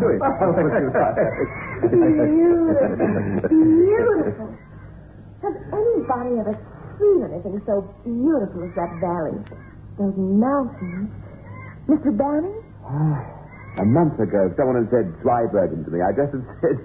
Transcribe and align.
what's 0.00 0.16
it? 0.16 1.90
Beautiful. 1.90 2.96
Beautiful. 3.48 4.48
Has 5.42 5.54
anybody 5.72 6.38
ever 6.40 6.54
seen 6.98 7.22
anything 7.24 7.60
so 7.66 7.82
beautiful 8.04 8.64
as 8.64 8.74
that 8.74 8.90
valley? 9.00 9.38
Those 9.98 10.16
mountains. 10.16 11.10
Mr. 11.88 12.10
Banning? 12.16 12.62
Ah, 12.82 13.22
a 13.78 13.84
month 13.84 14.18
ago, 14.18 14.50
someone 14.56 14.76
had 14.82 14.90
said 14.90 15.12
Zweibergen 15.22 15.84
to 15.84 15.90
me, 15.92 16.00
I'd 16.00 16.16
just 16.16 16.32
said, 16.64 16.78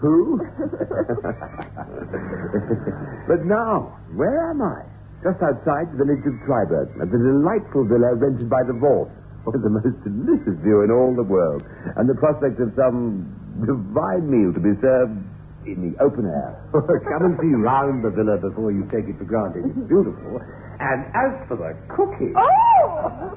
who? 0.00 0.40
but 3.28 3.44
now, 3.44 3.92
where 4.16 4.48
am 4.50 4.62
I? 4.62 4.82
Just 5.22 5.42
outside 5.42 5.92
the 5.92 5.98
village 6.02 6.24
of 6.26 6.32
Zweibergen, 6.48 7.02
at 7.02 7.10
the 7.12 7.18
delightful 7.20 7.84
villa 7.84 8.14
rented 8.16 8.48
by 8.48 8.62
the 8.64 8.72
Vault. 8.72 9.10
With 9.52 9.62
the 9.68 9.72
most 9.72 9.96
delicious 10.04 10.60
view 10.60 10.84
in 10.84 10.90
all 10.92 11.16
the 11.16 11.24
world, 11.24 11.64
and 11.96 12.08
the 12.08 12.14
prospect 12.20 12.60
of 12.60 12.68
some 12.76 13.24
divine 13.64 14.28
meal 14.28 14.52
to 14.52 14.60
be 14.60 14.76
served 14.80 15.16
in 15.64 15.88
the 15.88 15.96
open 16.04 16.26
air. 16.28 16.68
Come 16.72 17.24
and 17.32 17.36
see 17.40 17.52
round 17.56 18.04
the 18.04 18.10
villa 18.10 18.36
before 18.36 18.72
you 18.72 18.84
take 18.92 19.08
it 19.08 19.16
for 19.16 19.24
granted. 19.24 19.64
It's 19.64 19.88
beautiful. 19.88 20.40
And 20.80 21.04
as 21.16 21.48
for 21.48 21.56
the 21.56 21.72
cooking... 21.88 22.34
Oh! 22.36 23.32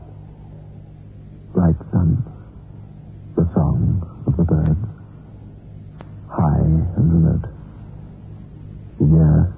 Bright 1.54 1.76
sun, 1.90 2.22
the 3.36 3.42
song 3.52 4.06
of 4.26 4.36
the 4.36 4.44
birds, 4.44 4.86
high 6.30 6.62
and 6.96 7.12
remote. 7.12 7.42
The 9.00 9.06
year 9.06 9.52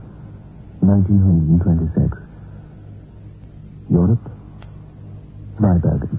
1926. 0.80 2.16
Europe, 3.92 4.31
Zweibergen. 5.62 6.18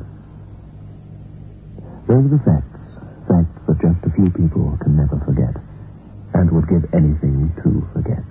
Those 2.08 2.24
are 2.24 2.32
the 2.32 2.44
facts, 2.48 2.80
facts 3.28 3.60
that 3.68 3.78
just 3.84 4.00
a 4.08 4.12
few 4.16 4.32
people 4.32 4.72
can 4.80 4.96
never 4.96 5.20
forget, 5.28 5.52
and 6.32 6.48
would 6.56 6.68
give 6.72 6.88
anything 6.96 7.52
to 7.60 7.84
forget. 7.92 8.24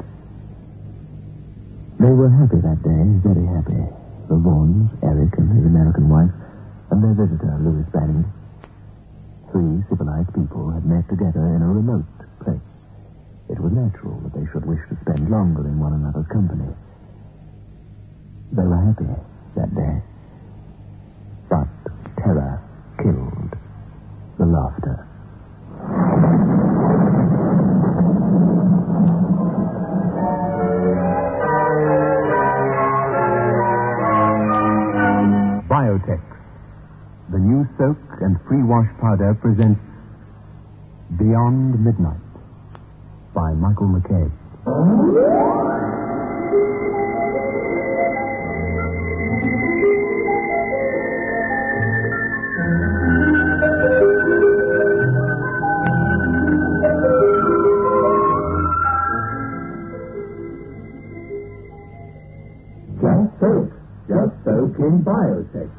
They 2.00 2.08
were 2.16 2.32
happy 2.32 2.64
that 2.64 2.80
day, 2.80 3.04
very 3.20 3.44
happy. 3.44 3.84
The 4.32 4.40
Vaughns, 4.40 4.88
Eric 5.04 5.36
and 5.36 5.52
his 5.52 5.68
American 5.68 6.08
wife, 6.08 6.32
and 6.88 7.04
their 7.04 7.12
visitor, 7.12 7.60
Louis 7.60 7.84
Banning. 7.92 8.24
Three 9.52 9.84
civilized 9.92 10.32
people 10.32 10.72
had 10.72 10.88
met 10.88 11.04
together 11.12 11.44
in 11.52 11.60
a 11.60 11.68
remote 11.68 12.08
place. 12.40 12.64
It 13.52 13.60
was 13.60 13.72
natural 13.76 14.16
that 14.24 14.32
they 14.32 14.48
should 14.48 14.64
wish 14.64 14.80
to 14.88 14.96
spend 15.04 15.28
longer 15.28 15.68
in 15.68 15.76
one 15.78 15.92
another's 15.92 16.26
company. 16.32 16.72
They 18.56 18.64
were 18.64 18.80
happy 18.80 19.12
that 19.60 19.74
day. 19.76 20.11
But 21.52 21.68
terror 22.16 22.62
killed 22.96 23.52
the 24.38 24.46
laughter. 24.46 25.06
Biotex, 35.68 36.22
the 37.28 37.38
new 37.38 37.68
soak 37.76 37.98
and 38.22 38.38
free 38.48 38.62
wash 38.62 38.88
powder 38.98 39.34
presents 39.34 39.80
Beyond 41.18 41.84
Midnight 41.84 42.16
by 43.34 43.52
Michael 43.52 43.88
McKay. 43.88 44.32
In 64.82 65.04
Biotex. 65.06 65.70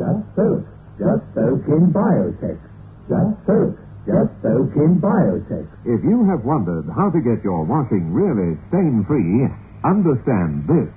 Just 0.00 0.24
soak. 0.32 0.64
Just 0.96 1.24
soak 1.36 1.60
in 1.68 1.92
Biotex. 1.92 2.56
Just 3.04 3.36
soak. 3.44 3.76
Just 4.08 4.32
soak 4.40 4.72
in 4.80 4.96
Biotex. 4.96 5.68
If 5.84 6.00
you 6.00 6.24
have 6.24 6.40
wondered 6.40 6.88
how 6.96 7.10
to 7.12 7.20
get 7.20 7.44
your 7.44 7.68
washing 7.68 8.16
really 8.16 8.56
stain-free, 8.72 9.52
understand 9.84 10.64
this. 10.64 10.88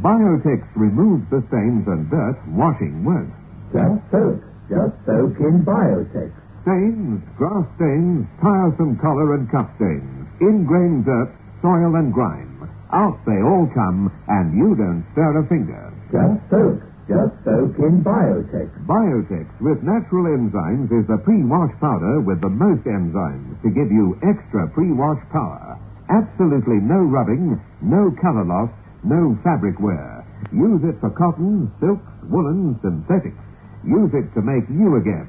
Biotex 0.00 0.64
removes 0.74 1.28
the 1.28 1.44
stains 1.52 1.84
and 1.84 2.08
dirt 2.08 2.40
washing 2.56 3.04
won't. 3.04 3.28
Just 3.76 4.00
soak. 4.08 4.40
Just 4.72 4.96
soak 5.04 5.36
in 5.36 5.68
Biotex. 5.68 6.32
Stains, 6.64 7.20
grass 7.36 7.66
stains, 7.76 8.24
tiresome 8.40 8.96
color 9.04 9.34
and 9.34 9.50
cuff 9.50 9.68
stains, 9.76 10.28
ingrained 10.40 11.04
dirt, 11.04 11.28
soil 11.60 11.92
and 11.96 12.14
grime. 12.14 12.70
Out 12.92 13.18
they 13.26 13.42
all 13.42 13.68
come, 13.74 14.08
and 14.28 14.56
you 14.56 14.76
don't 14.76 15.04
stir 15.12 15.44
a 15.44 15.48
finger. 15.48 15.92
Just 16.08 16.40
soak. 16.48 16.91
Just 17.08 17.34
soak 17.44 17.74
in 17.82 17.98
Biotex. 18.06 18.70
Biotex 18.86 19.46
with 19.60 19.82
natural 19.82 20.30
enzymes 20.30 20.86
is 20.94 21.06
the 21.10 21.18
pre-wash 21.26 21.74
powder 21.82 22.20
with 22.22 22.40
the 22.40 22.48
most 22.48 22.86
enzymes 22.86 23.58
to 23.62 23.70
give 23.74 23.90
you 23.90 24.14
extra 24.22 24.70
pre-wash 24.70 25.18
power. 25.34 25.78
Absolutely 26.08 26.78
no 26.78 27.02
rubbing, 27.02 27.58
no 27.82 28.14
color 28.22 28.44
loss, 28.46 28.70
no 29.02 29.34
fabric 29.42 29.80
wear. 29.80 30.22
Use 30.54 30.82
it 30.84 31.00
for 31.00 31.10
cotton, 31.10 31.70
silks, 31.80 32.06
woolen, 32.30 32.78
synthetics. 32.82 33.42
Use 33.82 34.14
it 34.14 34.30
to 34.34 34.42
make 34.42 34.68
you 34.70 34.94
again. 34.94 35.26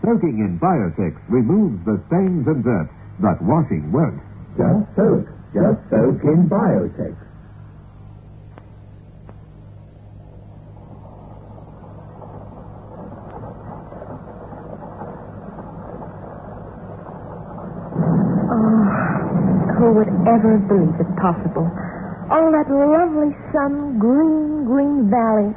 Soaking 0.00 0.40
in 0.40 0.56
Biotex 0.56 1.20
removes 1.28 1.84
the 1.84 2.00
stains 2.08 2.48
and 2.48 2.64
dirt, 2.64 2.88
but 3.20 3.36
washing 3.44 3.92
won't. 3.92 4.20
Just 4.56 4.88
soak. 4.96 5.28
Just 5.52 5.80
soak 5.92 6.24
in 6.24 6.48
Biotex. 6.48 7.12
Ever 20.28 20.58
believe 20.68 20.96
it 21.00 21.10
possible? 21.20 21.66
All 22.30 22.48
that 22.54 22.68
lovely 22.70 23.32
sun, 23.50 23.98
green, 23.98 24.64
green 24.64 25.10
valley. 25.10 25.50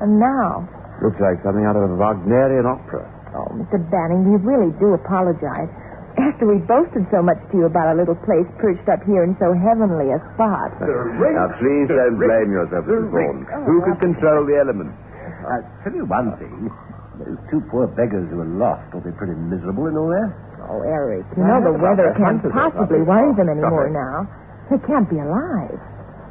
And 0.00 0.20
now. 0.20 0.64
Looks 1.04 1.20
like 1.20 1.40
something 1.44 1.64
out 1.68 1.76
of 1.76 1.88
a 1.88 1.96
Wagnerian 1.96 2.64
opera. 2.64 3.04
Oh, 3.36 3.52
Mr. 3.52 3.76
Banning, 3.92 4.24
we 4.24 4.40
really 4.40 4.72
do 4.80 4.96
apologize. 4.96 5.68
After 6.16 6.48
we 6.48 6.56
boasted 6.64 7.04
so 7.12 7.20
much 7.20 7.36
to 7.52 7.60
you 7.60 7.64
about 7.68 7.92
our 7.92 7.96
little 7.96 8.16
place 8.24 8.48
perched 8.56 8.88
up 8.88 9.04
here 9.04 9.20
in 9.28 9.36
so 9.36 9.52
heavenly 9.52 10.08
a 10.08 10.20
spot. 10.32 10.72
Now, 10.80 11.52
please 11.60 11.92
don't 11.92 12.16
blame 12.16 12.48
yourself, 12.56 12.88
Mr. 12.88 13.12
Vaughan. 13.12 13.44
Who 13.68 13.84
can 13.84 13.96
control 14.00 14.48
the 14.48 14.56
elements? 14.56 14.96
I'll 15.44 15.68
tell 15.84 15.92
you 15.92 16.08
one 16.08 16.32
thing. 16.40 16.72
Those 17.20 17.36
two 17.52 17.60
poor 17.68 17.84
beggars 17.92 18.32
who 18.32 18.40
are 18.40 18.52
lost 18.56 18.88
will 18.96 19.04
be 19.04 19.12
pretty 19.12 19.36
miserable 19.36 19.92
in 19.92 19.96
all 20.00 20.08
that. 20.08 20.32
Oh, 20.66 20.82
Eric, 20.82 21.22
you 21.38 21.44
know 21.46 21.62
the 21.62 21.78
weather 21.78 22.10
can't 22.18 22.42
possibly 22.50 23.02
worry 23.06 23.30
them 23.38 23.48
anymore 23.48 23.86
now. 23.90 24.26
They 24.70 24.82
can't 24.82 25.06
be 25.08 25.18
alive. 25.22 25.78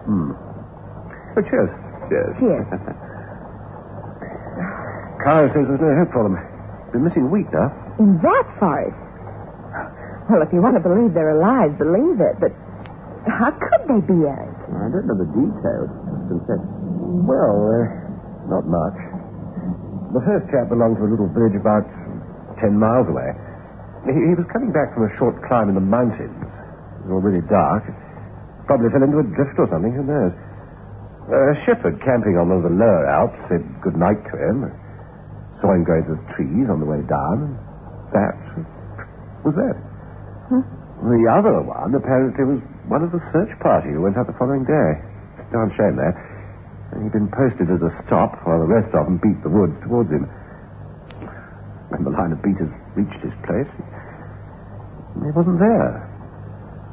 Hmm. 0.04 0.36
But 1.36 1.48
cheers. 1.48 1.72
Yes. 2.12 2.36
Cheers. 2.40 2.68
Carl 5.24 5.48
says 5.56 5.66
there's 5.72 5.82
no 5.82 5.96
hope 6.04 6.12
for 6.12 6.24
them. 6.28 6.36
Been 6.92 7.04
missing 7.08 7.26
a 7.26 7.32
week 7.32 7.48
now. 7.56 7.72
In 7.98 8.20
that 8.22 8.46
forest? 8.60 8.94
Well, 10.30 10.42
if 10.44 10.52
you 10.52 10.60
want 10.62 10.76
to 10.76 10.84
believe 10.84 11.14
they're 11.16 11.38
alive, 11.40 11.78
believe 11.80 12.20
it. 12.20 12.36
But 12.44 12.52
how 13.26 13.50
could 13.56 13.84
they 13.88 14.02
be, 14.06 14.26
Eric? 14.26 14.54
I 14.70 14.90
don't 14.92 15.06
know 15.08 15.18
the 15.18 15.30
details. 15.32 15.90
Well, 17.26 17.56
uh, 17.72 18.52
not 18.52 18.66
much. 18.68 18.98
The 20.14 20.22
first 20.28 20.46
chap 20.54 20.70
belonged 20.70 20.98
to 21.02 21.06
a 21.08 21.12
little 21.12 21.30
village 21.34 21.58
about 21.58 21.86
ten 22.62 22.78
miles 22.78 23.08
away. 23.10 23.34
He, 24.06 24.14
he 24.14 24.34
was 24.38 24.46
coming 24.54 24.70
back 24.72 24.94
from 24.94 25.10
a 25.10 25.12
short 25.18 25.36
climb 25.50 25.70
in 25.70 25.76
the 25.76 25.84
mountains. 25.84 26.38
It 26.38 27.10
was 27.10 27.14
already 27.22 27.42
dark. 27.50 27.84
Probably 28.70 28.90
fell 28.94 29.02
into 29.06 29.22
a 29.22 29.28
drift 29.34 29.58
or 29.58 29.68
something, 29.70 29.94
who 29.94 30.06
knows. 30.06 30.34
A 31.26 31.58
shepherd 31.66 31.98
camping 32.06 32.38
on 32.38 32.54
one 32.54 32.62
of 32.62 32.66
the 32.70 32.76
lower 32.78 33.06
Alps 33.10 33.38
said 33.50 33.66
good 33.82 33.98
night 33.98 34.22
to 34.30 34.36
him. 34.38 34.70
Saw 35.62 35.74
him 35.74 35.82
going 35.82 36.06
through 36.06 36.22
the 36.22 36.30
trees 36.38 36.70
on 36.70 36.78
the 36.78 36.86
way 36.86 37.02
down. 37.10 37.50
and 37.50 37.54
That 38.14 38.38
was 39.42 39.58
that. 39.58 39.78
Hmm? 40.54 40.62
The 41.02 41.26
other 41.30 41.66
one 41.66 41.94
apparently 41.98 42.46
was 42.46 42.62
one 42.86 43.02
of 43.02 43.10
the 43.10 43.22
search 43.34 43.50
party 43.62 43.90
who 43.90 44.06
went 44.06 44.18
out 44.22 44.30
the 44.30 44.38
following 44.38 44.66
day. 44.70 44.90
Darn 45.50 45.74
shame 45.74 45.98
that. 45.98 46.14
And 46.94 47.04
he'd 47.06 47.14
been 47.14 47.30
posted 47.34 47.70
as 47.74 47.82
a 47.82 47.90
stop 48.06 48.38
while 48.46 48.62
the 48.62 48.70
rest 48.70 48.94
of 48.94 49.06
them 49.10 49.18
beat 49.18 49.38
the 49.42 49.50
woods 49.50 49.74
towards 49.82 50.10
him. 50.14 50.30
When 51.90 52.06
the 52.06 52.14
line 52.14 52.34
of 52.34 52.42
beaters 52.42 52.70
reached 52.94 53.22
his 53.22 53.34
place, 53.46 53.70
he 55.24 55.32
wasn't 55.32 55.60
there. 55.60 56.04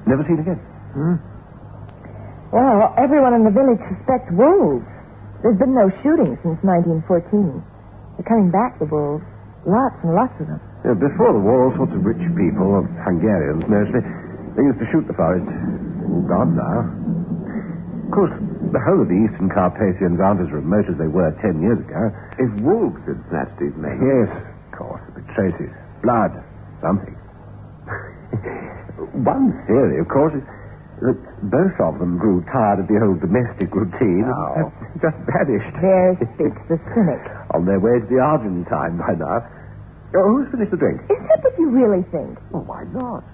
Never 0.07 0.23
seen 0.27 0.39
again. 0.39 0.61
Hmm? 0.95 1.17
Well, 2.53 2.93
everyone 3.01 3.33
in 3.35 3.45
the 3.49 3.55
village 3.55 3.81
suspects 3.89 4.29
wolves. 4.37 4.85
There's 5.41 5.59
been 5.59 5.75
no 5.75 5.89
shooting 6.05 6.37
since 6.45 6.61
1914. 6.63 7.03
They're 8.19 8.29
coming 8.29 8.53
back, 8.53 8.79
the 8.79 8.87
wolves. 8.87 9.25
Lots 9.65 9.97
and 10.03 10.15
lots 10.15 10.35
of 10.43 10.47
them. 10.51 10.61
Yeah, 10.85 10.99
before 10.99 11.33
the 11.33 11.41
war, 11.43 11.71
all 11.71 11.75
sorts 11.79 11.95
of 11.95 12.03
rich 12.03 12.21
people, 12.35 12.83
Hungarians 13.07 13.63
mostly, 13.71 14.03
they 14.59 14.63
used 14.67 14.83
to 14.83 14.87
shoot 14.91 15.07
the 15.07 15.15
forest. 15.15 15.47
All 15.47 16.27
gone 16.27 16.59
now. 16.59 16.91
Of 18.07 18.11
course, 18.11 18.35
the 18.75 18.83
whole 18.83 19.01
of 19.01 19.09
the 19.09 19.17
eastern 19.17 19.49
Carpathians 19.49 20.21
aren't 20.21 20.43
as 20.45 20.51
remote 20.53 20.85
as 20.91 20.99
they 20.99 21.09
were 21.09 21.33
ten 21.41 21.63
years 21.63 21.79
ago. 21.81 22.11
If 22.37 22.51
wolves 22.61 23.01
had 23.09 23.17
snatched 23.31 23.57
his 23.63 23.73
name. 23.81 24.03
Yes, 24.03 24.29
of 24.29 24.71
course. 24.77 25.01
The 25.17 25.23
traces. 25.33 25.73
Blood. 26.03 26.37
Something. 26.83 27.17
One 29.13 29.53
theory, 29.69 30.01
of 30.01 30.09
course, 30.09 30.33
is 30.35 30.45
that 31.05 31.19
both 31.51 31.77
of 31.83 31.99
them 32.01 32.17
grew 32.17 32.41
tired 32.49 32.81
of 32.81 32.87
the 32.89 32.97
old 33.03 33.21
domestic 33.21 33.69
routine 33.75 34.25
and 34.25 34.67
Oh. 34.67 34.73
just 35.03 35.19
vanished. 35.29 35.75
There 35.83 36.17
speaks 36.39 36.63
the 36.71 36.79
cynic. 36.97 37.23
On 37.55 37.67
their 37.69 37.81
way 37.81 38.01
to 38.01 38.07
the 38.09 38.21
Argentine 38.23 38.97
by 38.97 39.13
now. 39.19 39.45
Oh, 40.17 40.25
who's 40.37 40.49
finished 40.53 40.71
the 40.73 40.81
drink? 40.81 41.01
Is 41.09 41.21
that 41.29 41.41
what 41.45 41.57
you 41.59 41.69
really 41.73 42.05
think? 42.13 42.39
Well, 42.53 42.65
why 42.65 42.85
not? 42.93 43.25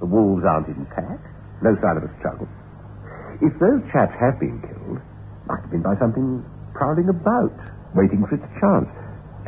The 0.00 0.06
wolves 0.08 0.44
aren't 0.44 0.68
intact. 0.68 1.24
No 1.64 1.72
sign 1.80 1.96
of 1.96 2.04
a 2.04 2.12
struggle. 2.20 2.48
If 3.40 3.52
those 3.60 3.80
chaps 3.92 4.12
have 4.20 4.36
been 4.40 4.60
killed, 4.60 5.00
might 5.48 5.60
have 5.64 5.70
been 5.72 5.82
by 5.84 5.96
something 6.00 6.44
prowling 6.76 7.08
about, 7.08 7.52
waiting 7.96 8.24
for 8.28 8.36
its 8.36 8.48
chance. 8.60 8.88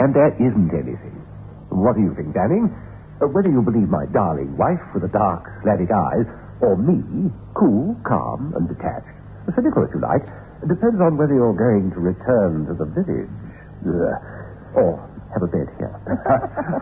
And 0.01 0.13
there 0.17 0.33
isn't 0.37 0.73
anything. 0.73 1.17
What 1.69 1.97
do 1.97 2.03
you 2.05 2.13
think, 2.17 2.33
Banning? 2.33 2.73
Uh, 3.19 3.27
whether 3.35 3.51
you 3.51 3.63
believe 3.63 3.91
my 3.91 4.07
darling 4.15 4.55
wife 4.57 4.79
with 4.95 5.03
the 5.03 5.11
dark 5.11 5.43
Slavic 5.67 5.91
eyes, 5.91 6.27
or 6.63 6.79
me, 6.79 7.03
cool, 7.55 7.95
calm, 8.07 8.55
and 8.55 8.69
detached, 8.71 9.11
cynical 9.55 9.83
if 9.83 9.91
you 9.95 10.01
like, 10.03 10.23
depends 10.67 10.99
on 11.03 11.19
whether 11.19 11.35
you're 11.35 11.55
going 11.59 11.91
to 11.95 11.99
return 11.99 12.67
to 12.67 12.75
the 12.79 12.87
village. 12.95 13.31
Uh, 13.83 14.79
or 14.79 15.03
have 15.33 15.43
a 15.43 15.47
bed 15.51 15.69
here. 15.77 15.91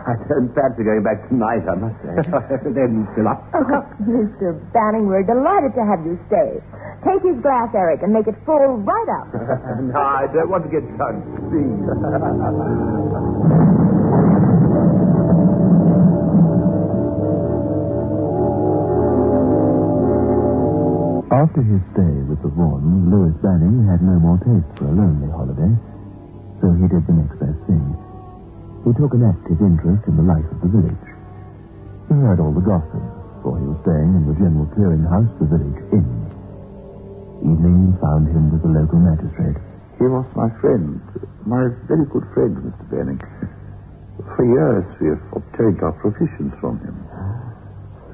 I 0.07 0.15
don't 0.29 0.53
fancy 0.55 0.85
going 0.87 1.03
back 1.03 1.19
tonight, 1.29 1.67
I 1.67 1.75
must 1.75 1.99
say. 2.05 2.15
then 2.77 3.07
fill 3.15 3.29
up. 3.29 3.43
Oh, 3.55 3.83
Mr. 4.07 4.55
Banning, 4.73 5.07
we're 5.07 5.27
delighted 5.27 5.75
to 5.75 5.83
have 5.83 6.05
you 6.07 6.19
stay. 6.31 6.63
Take 7.03 7.23
his 7.27 7.39
glass, 7.43 7.71
Eric, 7.75 8.03
and 8.03 8.13
make 8.13 8.27
it 8.27 8.35
full 8.47 8.79
right 8.83 9.11
up. 9.19 9.27
no, 9.93 9.99
I 9.99 10.27
don't 10.31 10.51
want 10.51 10.63
to 10.65 10.71
get 10.71 10.85
drunk. 10.97 11.25
Please. 11.51 11.87
After 21.37 21.61
his 21.61 21.85
stay 21.93 22.17
with 22.33 22.41
the 22.41 22.49
Vaughns, 22.49 23.13
Louis 23.13 23.37
Banning 23.45 23.85
had 23.85 24.01
no 24.01 24.17
more 24.17 24.41
taste 24.41 24.73
for 24.81 24.89
a 24.89 24.95
lonely 24.97 25.29
holiday, 25.29 25.69
so 26.65 26.73
he 26.81 26.89
did 26.89 27.05
the 27.05 27.13
next 27.13 27.37
best 27.37 27.61
thing. 27.69 27.85
He 28.89 28.97
took 28.97 29.13
an 29.13 29.21
active 29.21 29.61
interest 29.61 30.09
in 30.09 30.17
the 30.17 30.25
life 30.25 30.49
of 30.49 30.65
the 30.65 30.73
village. 30.73 31.09
He 32.09 32.17
heard 32.17 32.41
all 32.41 32.57
the 32.57 32.65
gossip, 32.65 33.05
for 33.45 33.61
he 33.61 33.69
was 33.69 33.77
staying 33.85 34.17
in 34.17 34.25
the 34.25 34.37
general 34.41 34.65
clearinghouse, 34.81 35.29
the 35.37 35.45
village 35.53 35.81
inn. 35.93 36.09
Evening 37.45 37.93
found 38.01 38.33
him 38.33 38.49
with 38.49 38.65
the 38.65 38.73
local 38.73 38.97
magistrate. 38.97 39.61
He 40.01 40.09
was 40.09 40.25
my 40.33 40.49
friend, 40.65 41.05
my 41.45 41.69
very 41.85 42.09
good 42.17 42.25
friend, 42.33 42.65
Mr. 42.65 42.85
Benning. 42.89 43.21
For 44.25 44.41
years 44.41 44.89
we 45.05 45.13
have 45.13 45.21
obtained 45.37 45.85
our 45.85 45.93
provisions 46.01 46.57
from 46.65 46.81
him. 46.81 46.97
Ah, 47.13 47.53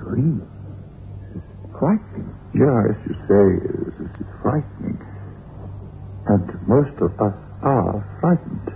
three. 0.02 0.42
Frightening. 1.78 2.41
Yeah, 2.52 2.84
as 2.84 2.96
you 3.08 3.16
say, 3.24 3.44
this 3.96 4.12
is 4.20 4.26
frightening. 4.44 5.00
And 6.28 6.44
most 6.68 6.92
of 7.00 7.10
us 7.16 7.32
are 7.64 8.04
frightened. 8.20 8.68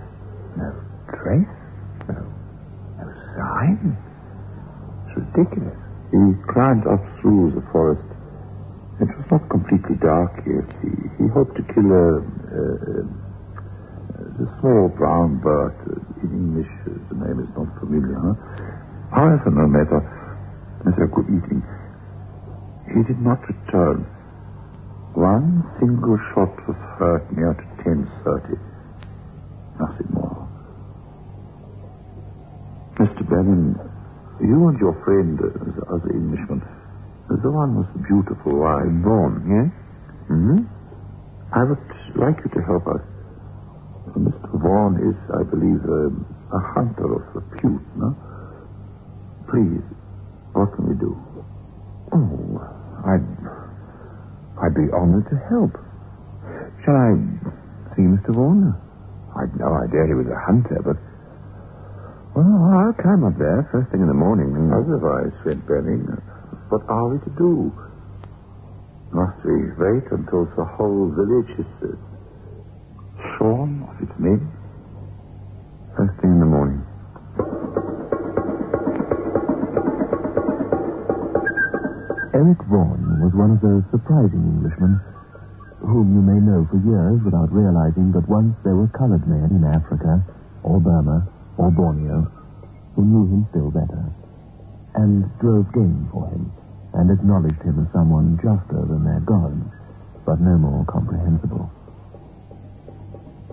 No 0.57 0.73
trace? 1.13 1.55
No. 2.09 2.25
No 2.97 3.05
sign? 3.37 3.93
It's 5.05 5.13
ridiculous. 5.21 5.77
He 6.09 6.21
climbed 6.49 6.89
up 6.89 7.05
through 7.21 7.53
the 7.53 7.61
forest. 7.69 8.01
It 8.97 9.13
was 9.13 9.27
not 9.29 9.45
completely 9.49 9.95
dark 10.01 10.33
yet. 10.49 10.65
He, 10.81 10.89
he 11.21 11.25
hoped 11.29 11.53
to 11.57 11.63
kill 11.69 11.85
a, 11.85 12.09
a, 12.17 12.61
a, 14.41 14.45
small 14.57 14.89
brown 14.97 15.37
bird. 15.37 15.77
In 16.25 16.33
English, 16.33 16.71
uh, 16.89 16.97
the 17.13 17.17
name 17.29 17.45
is 17.45 17.51
not 17.53 17.69
familiar. 17.77 18.17
Huh? 18.17 18.33
However, 19.13 19.53
no 19.53 19.67
matter. 19.69 20.01
A 20.87 21.05
good 21.13 21.25
eating. 21.29 21.61
He 22.87 23.03
did 23.03 23.19
not 23.21 23.39
return. 23.47 24.05
One 25.13 25.63
single 25.79 26.17
shot 26.33 26.53
was 26.67 26.77
heard 26.99 27.25
near 27.35 27.53
to 27.53 27.65
10.30. 27.83 28.57
Nothing 29.79 30.09
more. 30.13 30.47
Mr. 32.97 33.21
Bannon, 33.29 33.75
you 34.41 34.67
and 34.69 34.79
your 34.79 34.93
friend, 35.05 35.37
uh, 35.37 35.49
the 35.51 35.85
other 35.93 36.09
Englishman, 36.13 36.61
the 37.29 37.51
one 37.51 37.77
with 37.77 37.89
the 37.93 38.01
beautiful 38.07 38.57
wife. 38.57 38.89
Born, 39.03 39.43
yes? 39.45 39.69
Hmm? 40.29 40.65
I 41.53 41.63
would 41.63 41.81
like 42.17 42.37
you 42.45 42.49
to 42.55 42.61
help 42.65 42.87
us. 42.87 43.03
Mr. 44.17 44.49
Vaughan 44.61 44.97
is, 45.03 45.17
I 45.35 45.43
believe, 45.49 45.81
um, 45.85 46.25
a 46.53 46.59
hunter 46.73 47.21
of 47.21 47.23
repute, 47.35 47.83
no? 47.97 48.15
Please, 49.51 49.83
what 50.53 50.73
can 50.75 50.89
we 50.89 50.95
do? 50.95 51.13
Oh, 52.13 52.76
I'd... 53.07 53.27
I'd 54.57 54.75
be 54.75 54.89
honored 54.91 55.29
to 55.29 55.37
help. 55.47 55.73
Shall 56.83 56.97
I 56.97 57.13
see 57.95 58.03
Mr. 58.03 58.33
Vaughan? 58.33 58.73
I'd 59.37 59.53
no 59.55 59.69
idea 59.85 60.09
he 60.09 60.17
was 60.17 60.27
a 60.27 60.39
hunter, 60.43 60.81
but... 60.83 60.97
Well, 62.35 62.45
I'll 62.45 62.93
climb 62.93 63.23
up 63.23 63.37
there 63.37 63.69
first 63.71 63.89
thing 63.91 64.01
in 64.01 64.07
the 64.07 64.17
morning 64.17 64.51
and... 64.55 64.73
Otherwise, 64.73 65.31
friend 65.43 65.61
Benning, 65.65 66.03
what 66.69 66.83
are 66.89 67.07
we 67.13 67.19
to 67.23 67.31
do? 67.37 67.71
Must 69.13 69.39
we 69.45 69.71
wait 69.79 70.03
until 70.11 70.45
the 70.57 70.65
whole 70.65 71.07
village 71.15 71.53
is 71.57 71.71
uh, 71.79 71.95
shorn 73.37 73.87
of 73.87 73.95
its 74.03 74.11
men? 74.19 74.51
First 75.95 76.19
thing 76.19 76.31
in 76.35 76.39
the 76.39 76.45
morning. 76.45 76.83
Eric 82.35 82.59
Vaughan 82.69 83.06
was 83.19 83.33
one 83.33 83.51
of 83.51 83.61
those 83.61 83.83
surprising 83.91 84.41
Englishmen 84.41 84.99
whom 85.81 86.09
you 86.09 86.21
may 86.25 86.41
know 86.41 86.65
for 86.67 86.81
years 86.81 87.21
without 87.21 87.53
realizing 87.53 88.09
that 88.11 88.25
once 88.25 88.57
there 88.65 88.75
were 88.75 88.89
colored 88.97 89.21
men 89.29 89.49
in 89.53 89.63
Africa, 89.63 90.25
or 90.63 90.81
Burma, 90.81 91.29
or 91.57 91.69
Borneo, 91.69 92.25
who 92.95 93.05
knew 93.05 93.29
him 93.29 93.45
still 93.53 93.69
better, 93.69 94.03
and 94.97 95.29
drove 95.37 95.69
game 95.73 96.09
for 96.09 96.25
him, 96.33 96.49
and 96.97 97.13
acknowledged 97.13 97.61
him 97.61 97.77
as 97.77 97.89
someone 97.93 98.41
juster 98.41 98.81
than 98.89 99.05
their 99.05 99.21
gods, 99.21 99.61
but 100.25 100.41
no 100.41 100.57
more 100.57 100.83
comprehensible. 100.89 101.69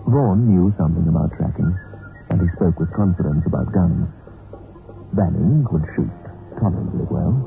Vaughan 0.09 0.49
knew 0.49 0.73
something 0.77 1.05
about 1.07 1.29
tracking, 1.37 1.69
and 2.33 2.41
he 2.41 2.49
spoke 2.57 2.77
with 2.81 2.91
confidence 2.93 3.45
about 3.45 3.69
guns. 3.71 4.09
Banning 5.13 5.63
could 5.69 5.85
shoot 5.95 6.11
tolerably 6.57 7.05
well, 7.13 7.37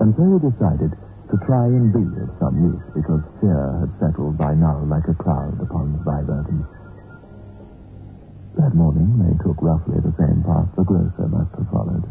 and 0.00 0.12
so 0.12 0.22
he 0.28 0.38
decided 0.44 0.92
to 1.34 1.46
try 1.46 1.66
and 1.66 1.90
be 1.90 2.06
of 2.22 2.30
some 2.38 2.54
use 2.62 2.86
because 2.94 3.18
fear 3.42 3.82
had 3.82 3.90
settled 3.98 4.38
by 4.38 4.54
now 4.54 4.78
like 4.86 5.02
a 5.10 5.16
cloud 5.18 5.58
upon 5.58 5.98
Viverton. 6.06 6.62
That 8.54 8.70
morning 8.74 9.18
they 9.18 9.34
took 9.42 9.58
roughly 9.58 9.98
the 9.98 10.14
same 10.14 10.46
path 10.46 10.70
the 10.78 10.84
grocer 10.86 11.26
must 11.26 11.50
have 11.58 11.66
followed. 11.74 12.06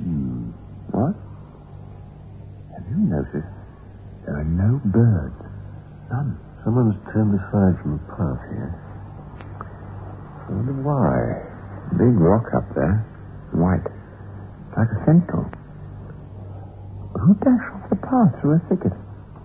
Hmm. 0.00 0.48
What? 0.96 1.12
Have 2.72 2.88
you 2.88 3.04
noticed 3.04 3.52
there 4.24 4.40
are 4.40 4.48
no 4.48 4.80
birds? 4.88 5.44
None. 6.08 6.40
Someone's 6.64 6.96
turned 7.12 7.36
aside 7.36 7.76
from 7.84 8.00
the 8.00 8.04
path 8.16 8.40
here. 8.48 8.72
I 9.60 10.52
wonder 10.56 10.72
why. 10.80 12.00
Big 12.00 12.16
rock 12.16 12.48
up 12.56 12.64
there. 12.74 13.04
White. 13.52 14.01
Like 14.72 14.88
a 14.88 14.98
sentinel. 15.04 15.44
Who 17.20 17.36
dashed 17.44 17.70
off 17.76 17.86
the 17.92 18.00
path 18.00 18.32
through 18.40 18.56
a 18.56 18.62
thicket? 18.72 18.96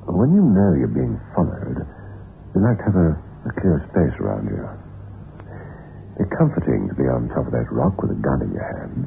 When 0.08 0.32
you 0.32 0.40
know 0.40 0.72
you're 0.80 0.96
being 0.96 1.20
followed, 1.36 1.84
you 2.56 2.60
like 2.64 2.80
to 2.80 2.86
have 2.88 2.96
a, 2.96 3.12
a 3.44 3.52
clear 3.60 3.78
space 3.92 4.16
around 4.24 4.48
you. 4.48 4.64
It's 6.18 6.32
comforting 6.40 6.88
to 6.88 6.96
be 6.96 7.04
on 7.12 7.28
top 7.30 7.46
of 7.46 7.54
that 7.54 7.68
rock 7.70 8.02
with 8.02 8.16
a 8.16 8.20
gun 8.24 8.42
in 8.42 8.56
your 8.56 8.66
hands. 8.66 9.06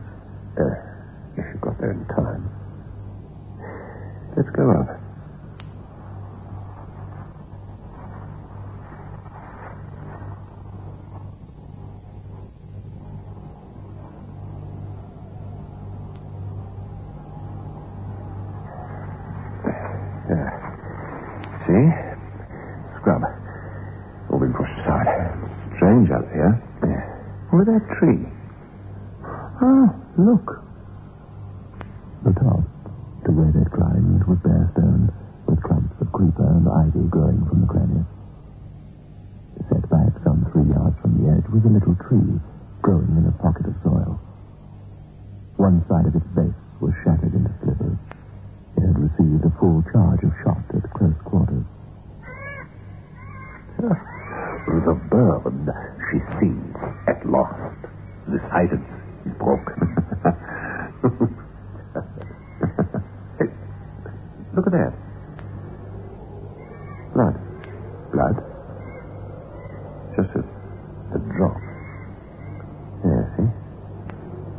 Uh, 0.60 1.40
if 1.40 1.44
you 1.48 1.58
got 1.64 1.80
there 1.80 1.96
in 1.96 2.04
time. 2.12 2.44
Let's 4.36 4.50
go 4.54 4.70
up. 4.76 4.99
Yeah. 20.30 20.46
See? 21.66 21.86
Scrub. 23.02 23.18
All 24.30 24.38
been 24.38 24.54
pushed 24.54 24.78
aside. 24.86 25.10
Strange 25.74 26.06
out 26.14 26.22
here. 26.30 26.54
Yeah. 26.86 27.02
Where 27.50 27.66
that 27.66 27.82
tree? 27.98 28.29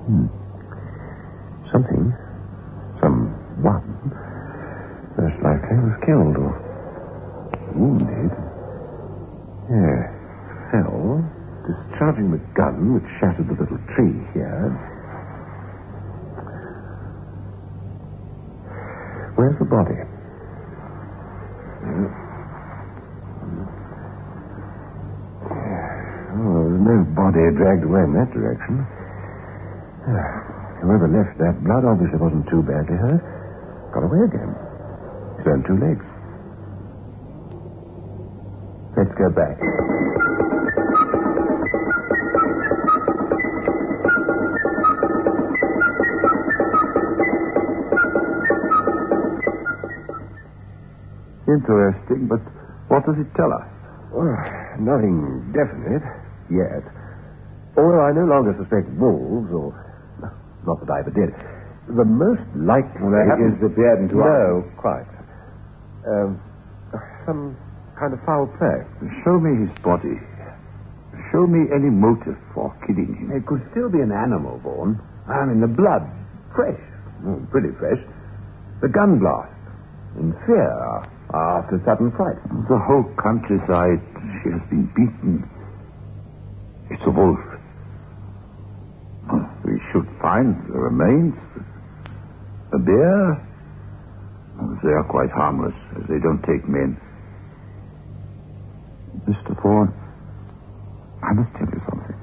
Hmm. 0.01 0.25
Something, 1.71 2.11
someone, 2.99 3.85
most 5.13 5.37
likely 5.45 5.77
was 5.77 5.95
killed 6.03 6.35
or 6.41 6.51
wounded. 7.77 8.31
Yeah, 9.69 10.01
fell, 10.73 11.21
discharging 11.63 12.31
the 12.33 12.41
gun 12.57 12.97
which 12.97 13.07
shattered 13.21 13.47
the 13.47 13.55
little 13.55 13.79
tree 13.95 14.19
here. 14.33 14.73
Where's 19.37 19.55
the 19.59 19.69
body? 19.69 20.01
Hmm. 21.85 22.09
Oh, 26.41 26.67
there's 26.67 26.83
no 26.83 26.97
body 27.15 27.47
dragged 27.55 27.85
away 27.85 28.01
in 28.01 28.13
that 28.17 28.33
direction. 28.33 28.81
Whoever 30.81 31.07
left 31.07 31.37
that 31.39 31.63
blood 31.63 31.85
obviously 31.85 32.19
wasn't 32.19 32.49
too 32.49 32.61
badly 32.63 32.97
hurt. 32.97 33.23
Got 33.93 34.03
away 34.03 34.27
again. 34.27 34.51
He's 35.37 35.47
earned 35.47 35.63
two 35.63 35.79
legs. 35.79 36.03
Let's 38.97 39.13
go 39.15 39.29
back. 39.31 39.55
Interesting, 51.47 52.27
but 52.27 52.39
what 52.87 53.05
does 53.05 53.15
it 53.17 53.27
tell 53.35 53.51
us? 53.51 53.67
Well, 54.11 54.35
nothing 54.79 55.51
definite 55.55 56.03
yet. 56.51 56.83
Although 57.77 58.01
I 58.03 58.11
no 58.11 58.25
longer 58.25 58.55
suspect 58.59 58.89
wolves, 58.99 59.51
or 59.51 59.71
not 60.65 60.79
that 60.85 60.89
I 60.91 60.99
ever 61.01 61.13
did. 61.13 61.31
The 61.89 62.05
most 62.05 62.45
likely 62.55 63.01
Well, 63.01 63.11
they 63.11 63.25
is 63.41 63.57
appeared 63.61 64.05
into 64.05 64.21
no, 64.21 64.63
quite. 64.77 65.09
Um, 66.07 66.39
some 67.25 67.57
kind 67.97 68.13
of 68.13 68.19
foul 68.25 68.47
play. 68.57 68.85
Show 69.25 69.39
me 69.39 69.65
his 69.65 69.73
body. 69.81 70.17
Show 71.31 71.47
me 71.47 71.67
any 71.73 71.89
motive 71.89 72.37
for 72.53 72.73
killing 72.87 73.13
him. 73.17 73.31
It 73.31 73.45
could 73.45 73.61
still 73.71 73.89
be 73.89 73.99
an 73.99 74.11
animal, 74.11 74.59
Vaughan. 74.63 74.99
I 75.27 75.45
mean, 75.45 75.61
the 75.61 75.67
blood, 75.69 76.03
fresh. 76.55 76.79
Mm, 77.23 77.49
pretty 77.51 77.71
fresh. 77.79 77.99
The 78.81 78.89
gun 78.89 79.19
blast. 79.19 79.53
In 80.19 80.33
fear 80.45 80.71
after 81.33 81.79
sudden 81.85 82.11
fright. 82.17 82.35
The 82.67 82.79
whole 82.83 83.07
countryside, 83.15 84.01
she 84.43 84.51
has 84.51 84.63
been 84.67 84.91
beaten. 84.91 85.47
It's 86.89 87.03
a 87.07 87.11
wolf. 87.11 87.39
We 89.63 89.79
should 89.91 90.07
find 90.21 90.55
the 90.67 90.79
remains. 90.79 91.35
A 92.73 92.79
bear? 92.79 93.47
They 94.83 94.93
are 94.93 95.07
quite 95.09 95.29
harmless, 95.31 95.75
as 95.97 96.07
they 96.09 96.19
don't 96.19 96.41
take 96.43 96.67
men. 96.67 96.99
Mr. 99.27 99.53
Vaughan, 99.61 99.93
I 101.21 101.33
must 101.33 101.51
tell 101.53 101.69
you 101.69 101.81
something. 101.89 102.19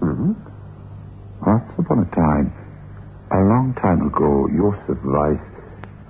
Mm-hmm. 0.00 0.32
Once 1.46 1.70
upon 1.78 1.98
a 2.04 2.10
time, 2.14 2.52
a 3.32 3.40
long 3.48 3.74
time 3.80 4.06
ago, 4.06 4.48
Joseph 4.52 5.02
Weiss, 5.04 5.42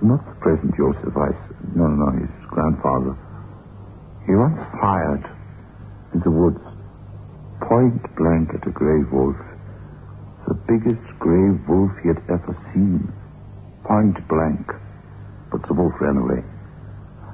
not 0.01 0.21
the 0.27 0.35
present 0.39 0.75
Joseph 0.75 1.15
Weiss, 1.15 1.39
no, 1.75 1.87
no, 1.87 1.95
no, 1.95 2.09
his 2.19 2.31
grandfather, 2.47 3.15
he 4.25 4.35
once 4.35 4.59
fired 4.81 5.23
in 6.13 6.19
the 6.21 6.31
woods, 6.31 6.61
point 7.63 8.03
blank 8.15 8.49
at 8.53 8.67
a 8.67 8.71
gray 8.71 9.03
wolf, 9.11 9.35
the 10.47 10.55
biggest 10.63 11.03
gray 11.19 11.51
wolf 11.67 11.91
he 12.01 12.07
had 12.07 12.23
ever 12.31 12.55
seen, 12.71 13.03
point 13.83 14.15
blank. 14.31 14.63
But 15.51 15.67
the 15.67 15.75
wolf 15.75 15.91
ran 15.99 16.15
away. 16.15 16.39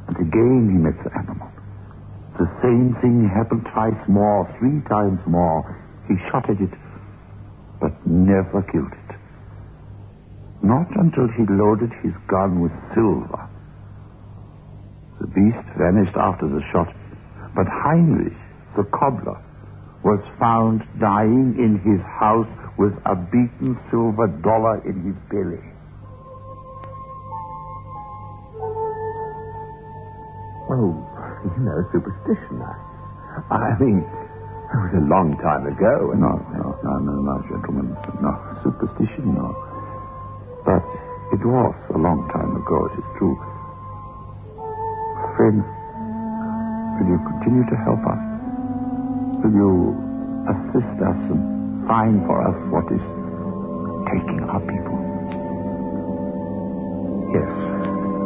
And 0.09 0.17
again 0.17 0.73
he 0.73 0.77
met 0.81 0.97
the 1.05 1.13
animal. 1.13 1.49
The 2.41 2.49
same 2.65 2.97
thing 3.01 3.29
happened 3.29 3.69
twice 3.69 4.01
more, 4.09 4.49
three 4.57 4.81
times 4.89 5.21
more. 5.29 5.61
He 6.09 6.17
shot 6.29 6.49
at 6.49 6.57
it, 6.57 6.73
but 7.79 7.93
never 8.09 8.65
killed 8.73 8.91
it. 8.91 9.15
Not 10.65 10.89
until 10.97 11.29
he 11.37 11.45
loaded 11.45 11.93
his 12.01 12.13
gun 12.27 12.61
with 12.61 12.73
silver. 12.97 13.45
The 15.21 15.27
beast 15.27 15.67
vanished 15.77 16.17
after 16.17 16.49
the 16.49 16.61
shot, 16.73 16.89
but 17.53 17.69
Heinrich, 17.69 18.33
the 18.75 18.89
cobbler, 18.89 19.37
was 20.03 20.19
found 20.39 20.81
dying 20.99 21.53
in 21.61 21.77
his 21.85 22.01
house 22.19 22.49
with 22.77 22.93
a 23.05 23.15
beaten 23.15 23.77
silver 23.91 24.27
dollar 24.41 24.81
in 24.87 24.97
his 25.05 25.17
belly. 25.29 25.61
Oh, 30.73 30.95
you 31.43 31.61
know, 31.61 31.77
superstition. 31.91 32.57
I 33.51 33.77
mean, 33.77 34.01
it 34.01 34.77
was 34.79 34.93
a 34.97 35.05
long 35.05 35.37
time 35.37 35.67
ago. 35.69 36.17
No, 36.17 36.33
no, 36.49 36.65
no, 36.81 36.93
no, 36.97 37.13
no, 37.21 37.35
gentlemen. 37.45 37.93
No, 38.21 38.31
superstition, 38.63 39.37
no. 39.37 39.53
But 40.65 40.81
it 41.35 41.43
was 41.45 41.75
a 41.93 41.99
long 41.99 42.25
time 42.33 42.55
ago, 42.57 42.77
it 42.89 42.95
is 42.97 43.07
true. 43.19 43.37
Friends, 45.37 45.65
will 46.97 47.09
you 47.11 47.19
continue 47.21 47.65
to 47.69 47.77
help 47.85 48.01
us? 48.07 48.23
Will 49.43 49.53
you 49.53 49.73
assist 50.47 50.97
us 51.03 51.21
find 51.87 52.25
for 52.25 52.41
us 52.41 52.55
what 52.71 52.85
is 52.91 53.01
taking 54.09 54.43
our 54.49 54.61
people? 54.61 54.97
Yes. 57.33 57.49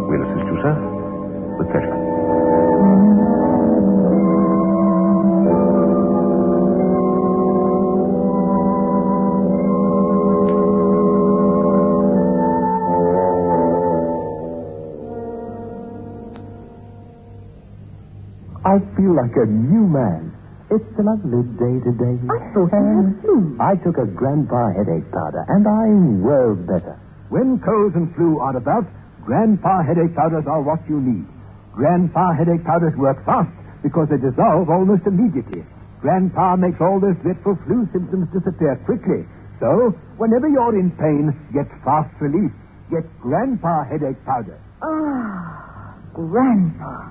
We'll 0.10 0.24
assist 0.24 0.46
you, 0.48 0.58
sir. 0.62 0.76
With 1.58 1.70
pleasure. 1.72 1.98
I 18.66 18.80
feel 18.98 19.16
like 19.16 19.32
a 19.36 19.46
new 19.48 19.88
man. 19.88 20.27
It's 20.68 21.00
a 21.00 21.04
lovely 21.04 21.48
day 21.56 21.76
today. 21.80 22.16
I 22.28 22.38
thought 22.52 22.68
you 22.76 22.92
had 23.00 23.10
flu. 23.24 23.36
I 23.60 23.74
took 23.80 23.96
a 23.98 24.06
grandpa 24.06 24.76
headache 24.76 25.08
powder, 25.16 25.48
and 25.48 25.64
I'm 25.64 26.20
well 26.22 26.56
better. 26.60 27.00
When 27.32 27.60
colds 27.64 27.96
and 27.96 28.12
flu 28.16 28.40
are 28.44 28.56
about, 28.56 28.84
grandpa 29.24 29.84
headache 29.84 30.12
powders 30.16 30.44
are 30.46 30.62
what 30.62 30.84
you 30.90 31.00
need. 31.00 31.24
Grandpa 31.72 32.34
headache 32.36 32.66
powders 32.68 32.92
work 33.00 33.24
fast 33.24 33.48
because 33.82 34.10
they 34.12 34.18
dissolve 34.20 34.68
almost 34.70 35.08
immediately. 35.08 35.64
Grandpa 36.02 36.56
makes 36.58 36.82
all 36.82 37.00
those 37.00 37.16
dreadful 37.24 37.56
flu 37.66 37.88
symptoms 37.96 38.28
disappear 38.36 38.76
quickly. 38.84 39.24
So, 39.64 39.96
whenever 40.20 40.48
you're 40.52 40.76
in 40.78 40.92
pain, 41.00 41.32
get 41.56 41.68
fast 41.84 42.12
relief. 42.20 42.52
Get 42.92 43.08
grandpa 43.24 43.84
headache 43.88 44.20
powder. 44.26 44.60
Ah, 44.84 45.96
Grandpa. 46.14 47.10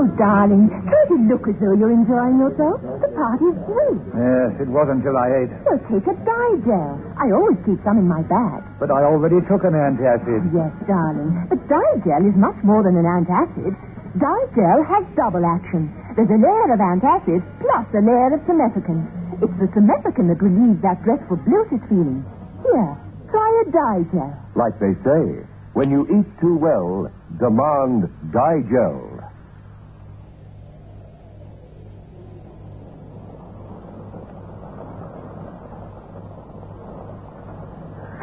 Oh, 0.00 0.08
darling, 0.16 0.70
try 0.88 1.02
to 1.12 1.16
look 1.28 1.44
as 1.44 1.56
though 1.60 1.76
you're 1.76 1.92
enjoying 1.92 2.40
yourself. 2.40 2.80
The 2.80 3.10
party's 3.12 3.58
through. 3.68 3.96
Yes, 4.16 4.50
it 4.64 4.70
wasn't 4.70 5.04
until 5.04 5.16
I 5.18 5.28
ate. 5.44 5.52
So 5.68 5.76
take 5.92 6.06
a 6.08 6.16
Digel. 6.24 6.96
I 7.20 7.28
always 7.34 7.58
keep 7.68 7.76
some 7.84 7.98
in 8.00 8.08
my 8.08 8.22
bag. 8.24 8.64
But 8.80 8.88
I 8.90 9.04
already 9.04 9.44
took 9.44 9.62
an 9.68 9.76
antacid. 9.76 10.40
Yes, 10.56 10.72
darling. 10.88 11.36
But 11.52 11.60
Digel 11.68 12.22
is 12.24 12.36
much 12.38 12.56
more 12.64 12.80
than 12.82 12.96
an 12.96 13.04
antacid. 13.04 13.76
Digel 14.16 14.78
has 14.88 15.04
double 15.14 15.44
action. 15.44 15.92
There's 16.16 16.30
a 16.32 16.40
layer 16.40 16.68
of 16.72 16.80
antacid 16.80 17.40
plus 17.60 17.86
a 17.92 18.00
layer 18.02 18.34
of 18.34 18.40
simethicone. 18.48 19.04
It's 19.42 19.56
the 19.60 19.68
simethicone 19.76 20.28
that 20.32 20.40
relieves 20.42 20.80
that 20.82 21.02
dreadful 21.04 21.36
bloated 21.44 21.80
feeling. 21.88 22.24
Here, 22.64 22.92
try 23.30 23.48
a 23.62 23.64
Digel. 23.68 24.32
Like 24.56 24.74
they 24.80 24.96
say, 25.04 25.44
when 25.74 25.90
you 25.90 26.08
eat 26.08 26.26
too 26.40 26.56
well, 26.56 27.10
demand 27.38 28.08
Digel. 28.32 29.20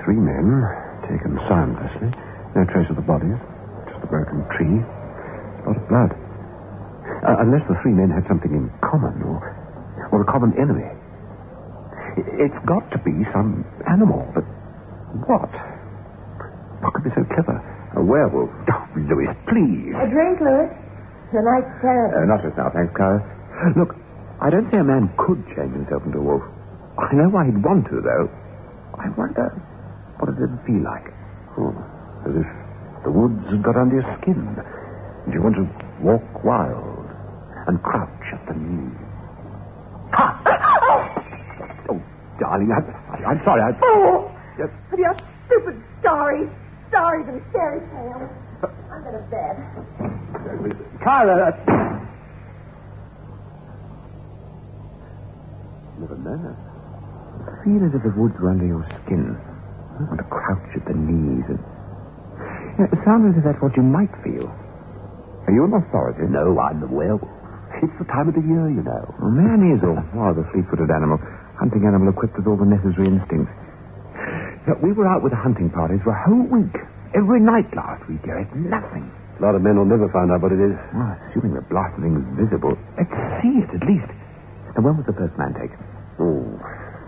Three 0.03 0.19
men, 0.19 0.63
taken 1.03 1.39
soundlessly. 1.47 2.11
No 2.55 2.63
trace 2.71 2.87
of 2.89 2.95
the 2.95 3.03
bodies. 3.03 3.35
Just 3.91 4.03
a 4.03 4.07
broken 4.07 4.43
tree. 4.55 4.79
A 4.79 5.67
lot 5.67 5.77
of 5.77 5.87
blood. 5.87 6.11
Uh, 7.27 7.43
unless 7.43 7.63
the 7.67 7.75
three 7.83 7.91
men 7.91 8.09
had 8.09 8.23
something 8.27 8.51
in 8.51 8.71
common 8.79 9.21
or, 9.23 9.39
or 10.11 10.21
a 10.21 10.25
common 10.31 10.55
enemy. 10.55 10.87
It's 12.17 12.55
got 12.65 12.89
to 12.91 12.97
be 13.03 13.13
some 13.33 13.63
animal, 13.85 14.25
but 14.33 14.43
what? 15.27 15.51
What 16.81 16.93
could 16.93 17.03
be 17.03 17.11
so 17.11 17.23
clever? 17.35 17.76
A 17.95 18.01
werewolf. 18.03 18.49
Oh, 18.67 18.83
Louis, 18.97 19.31
please. 19.47 19.95
A 19.95 20.05
drink, 20.11 20.39
Louis. 20.43 20.69
Tonight's 21.31 21.71
terrible. 21.81 22.19
Uh, 22.19 22.25
not 22.27 22.39
just 22.43 22.57
now, 22.57 22.69
thanks, 22.73 22.91
Clara. 22.95 23.19
Look, 23.79 23.95
I 24.41 24.49
don't 24.49 24.67
say 24.71 24.79
a 24.79 24.83
man 24.83 25.09
could 25.17 25.43
change 25.55 25.73
himself 25.73 26.03
into 26.05 26.19
a 26.19 26.23
wolf. 26.23 26.43
I 26.99 27.13
know 27.15 27.29
why 27.29 27.45
he'd 27.45 27.61
want 27.63 27.85
to, 27.89 28.01
though. 28.01 28.27
I 28.99 29.07
wonder 29.15 29.47
what 30.19 30.29
it 30.29 30.37
would 30.39 30.59
feel 30.65 30.83
like. 30.83 31.07
Oh, 31.57 31.73
as 32.27 32.33
if 32.35 32.49
the 33.05 33.11
woods 33.11 33.43
had 33.49 33.63
got 33.63 33.77
under 33.77 33.95
your 34.01 34.07
skin. 34.21 34.39
And 35.25 35.33
you 35.33 35.41
want 35.41 35.55
to 35.55 35.65
walk 36.01 36.23
wild 36.43 37.07
and 37.67 37.81
crouch 37.83 38.27
at 38.33 38.41
the 38.47 38.55
knee. 38.55 38.93
Ha! 40.13 40.25
Oh, 41.89 41.99
darling, 42.39 42.71
I, 42.71 42.79
I'm 43.27 43.41
sorry. 43.43 43.61
I, 43.61 43.71
Oh, 43.83 44.31
Yes. 44.57 44.69
for 44.89 44.97
your 44.97 45.13
stupid 45.45 45.77
stories. 46.01 46.49
Stories 46.89 47.27
and 47.27 47.41
fairy 47.51 47.81
tales. 47.91 48.29
I'm 48.91 49.03
going 49.03 49.17
to 49.19 49.25
bed. 49.29 49.55
Clara, 51.03 51.51
uh, 51.51 51.77
Never 55.99 56.17
know. 56.21 56.55
Feel 57.65 57.81
as 57.85 57.93
if 57.93 58.03
the 58.05 58.13
woods 58.15 58.35
were 58.39 58.49
under 58.53 58.65
your 58.65 58.85
skin. 59.03 59.33
You 59.33 60.05
want 60.05 60.21
to 60.21 60.29
crouch 60.29 60.69
at 60.77 60.85
the 60.85 60.93
knees 60.93 61.45
and... 61.49 61.59
Yeah, 62.77 62.93
it 62.93 62.99
sounds 63.01 63.33
as 63.33 63.41
if 63.41 63.43
that's 63.43 63.61
what 63.65 63.73
you 63.75 63.81
might 63.81 64.13
feel. 64.21 64.45
are 64.45 65.53
you 65.53 65.65
an 65.65 65.73
authority? 65.73 66.29
No, 66.29 66.53
I'm 66.61 66.79
the 66.79 66.87
werewolf. 66.87 67.25
It's 67.81 67.93
the 67.97 68.05
time 68.09 68.29
of 68.29 68.35
the 68.37 68.45
year, 68.45 68.69
you 68.69 68.85
know. 68.85 69.03
A 69.21 69.29
man 69.33 69.73
is 69.73 69.81
a 69.81 69.93
rather 70.13 70.45
fleet-footed 70.53 70.89
animal. 70.89 71.17
Hunting 71.57 71.85
animal 71.85 72.13
equipped 72.13 72.37
with 72.37 72.45
all 72.45 72.57
the 72.57 72.69
necessary 72.69 73.09
instincts. 73.09 73.49
We 74.83 74.91
were 74.91 75.07
out 75.07 75.23
with 75.23 75.31
the 75.31 75.39
hunting 75.39 75.71
parties 75.71 76.03
for 76.03 76.11
a 76.11 76.21
whole 76.27 76.43
week. 76.51 76.75
Every 77.15 77.39
night 77.39 77.71
last 77.71 78.03
week, 78.11 78.19
Eric. 78.27 78.51
Nothing. 78.51 79.07
A 79.39 79.41
lot 79.41 79.55
of 79.55 79.63
men 79.63 79.79
will 79.79 79.87
never 79.87 80.11
find 80.11 80.27
out 80.27 80.43
what 80.43 80.51
it 80.51 80.59
is. 80.59 80.75
Well, 80.91 81.13
assuming 81.31 81.55
the 81.55 81.63
blasted 81.71 82.03
thing 82.03 82.19
is 82.19 82.27
visible. 82.35 82.75
Let's 82.99 83.15
see 83.39 83.63
it, 83.63 83.71
at 83.71 83.83
least. 83.87 84.11
And 84.75 84.83
when 84.83 84.99
was 84.99 85.07
the 85.07 85.15
first 85.15 85.33
man 85.39 85.55
taken? 85.55 85.79
Oh, 86.19 86.43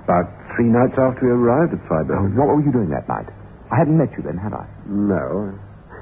about 0.07 0.31
three 0.55 0.71
nights 0.71 0.95
after 0.95 1.27
we 1.27 1.31
arrived 1.35 1.75
at 1.75 1.81
Freiburg. 1.89 2.15
Oh, 2.15 2.31
what 2.39 2.47
were 2.47 2.63
you 2.63 2.71
doing 2.71 2.89
that 2.95 3.05
night? 3.11 3.27
I 3.69 3.75
hadn't 3.77 3.97
met 3.99 4.09
you 4.15 4.23
then, 4.23 4.39
had 4.39 4.55
I? 4.55 4.65
No. 4.87 5.51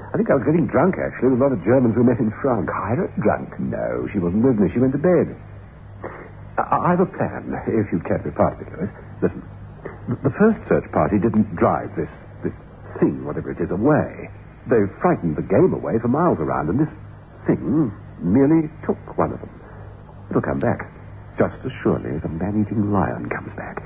I 0.08 0.16
think 0.16 0.30
I 0.30 0.38
was 0.38 0.46
getting 0.46 0.64
drunk, 0.70 0.96
actually, 0.96 1.34
with 1.34 1.40
a 1.40 1.44
lot 1.44 1.52
of 1.52 1.60
Germans 1.66 1.92
we 1.98 2.06
met 2.06 2.16
in 2.22 2.30
France. 2.40 2.70
Kyra 2.70 3.10
drunk? 3.20 3.52
No, 3.60 4.06
she 4.14 4.22
wasn't 4.22 4.46
with 4.46 4.56
me. 4.56 4.70
She 4.72 4.80
went 4.80 4.96
to 4.96 5.02
bed. 5.02 5.34
I, 6.56 6.64
I 6.64 6.88
have 6.96 7.02
a 7.04 7.10
plan, 7.10 7.50
if 7.68 7.90
you'd 7.92 8.06
care 8.06 8.16
to 8.22 8.24
be 8.24 8.32
part 8.32 8.56
of 8.56 8.64
it, 8.64 8.68
Louis. 8.72 8.88
Listen, 9.20 9.42
the- 10.08 10.30
first 10.38 10.58
search 10.68 10.90
party 10.92 11.18
didn't 11.18 11.54
drive 11.56 11.94
this, 11.96 12.08
this 12.42 12.52
thing, 13.00 13.24
whatever 13.24 13.50
it 13.50 13.60
is, 13.60 13.70
away. 13.70 14.30
They 14.68 14.84
frightened 15.00 15.36
the 15.36 15.42
game 15.42 15.72
away 15.72 15.98
for 15.98 16.08
miles 16.08 16.38
around, 16.40 16.68
and 16.68 16.80
this 16.80 16.92
thing 17.46 17.92
merely 18.20 18.68
took 18.84 18.98
one 19.16 19.32
of 19.32 19.40
them. 19.40 19.50
It'll 20.30 20.42
come 20.42 20.58
back, 20.58 20.84
just 21.38 21.56
as 21.64 21.72
surely 21.82 22.10
as 22.16 22.24
a 22.24 22.28
man-eating 22.28 22.92
lion 22.92 23.28
comes 23.28 23.52
back. 23.56 23.80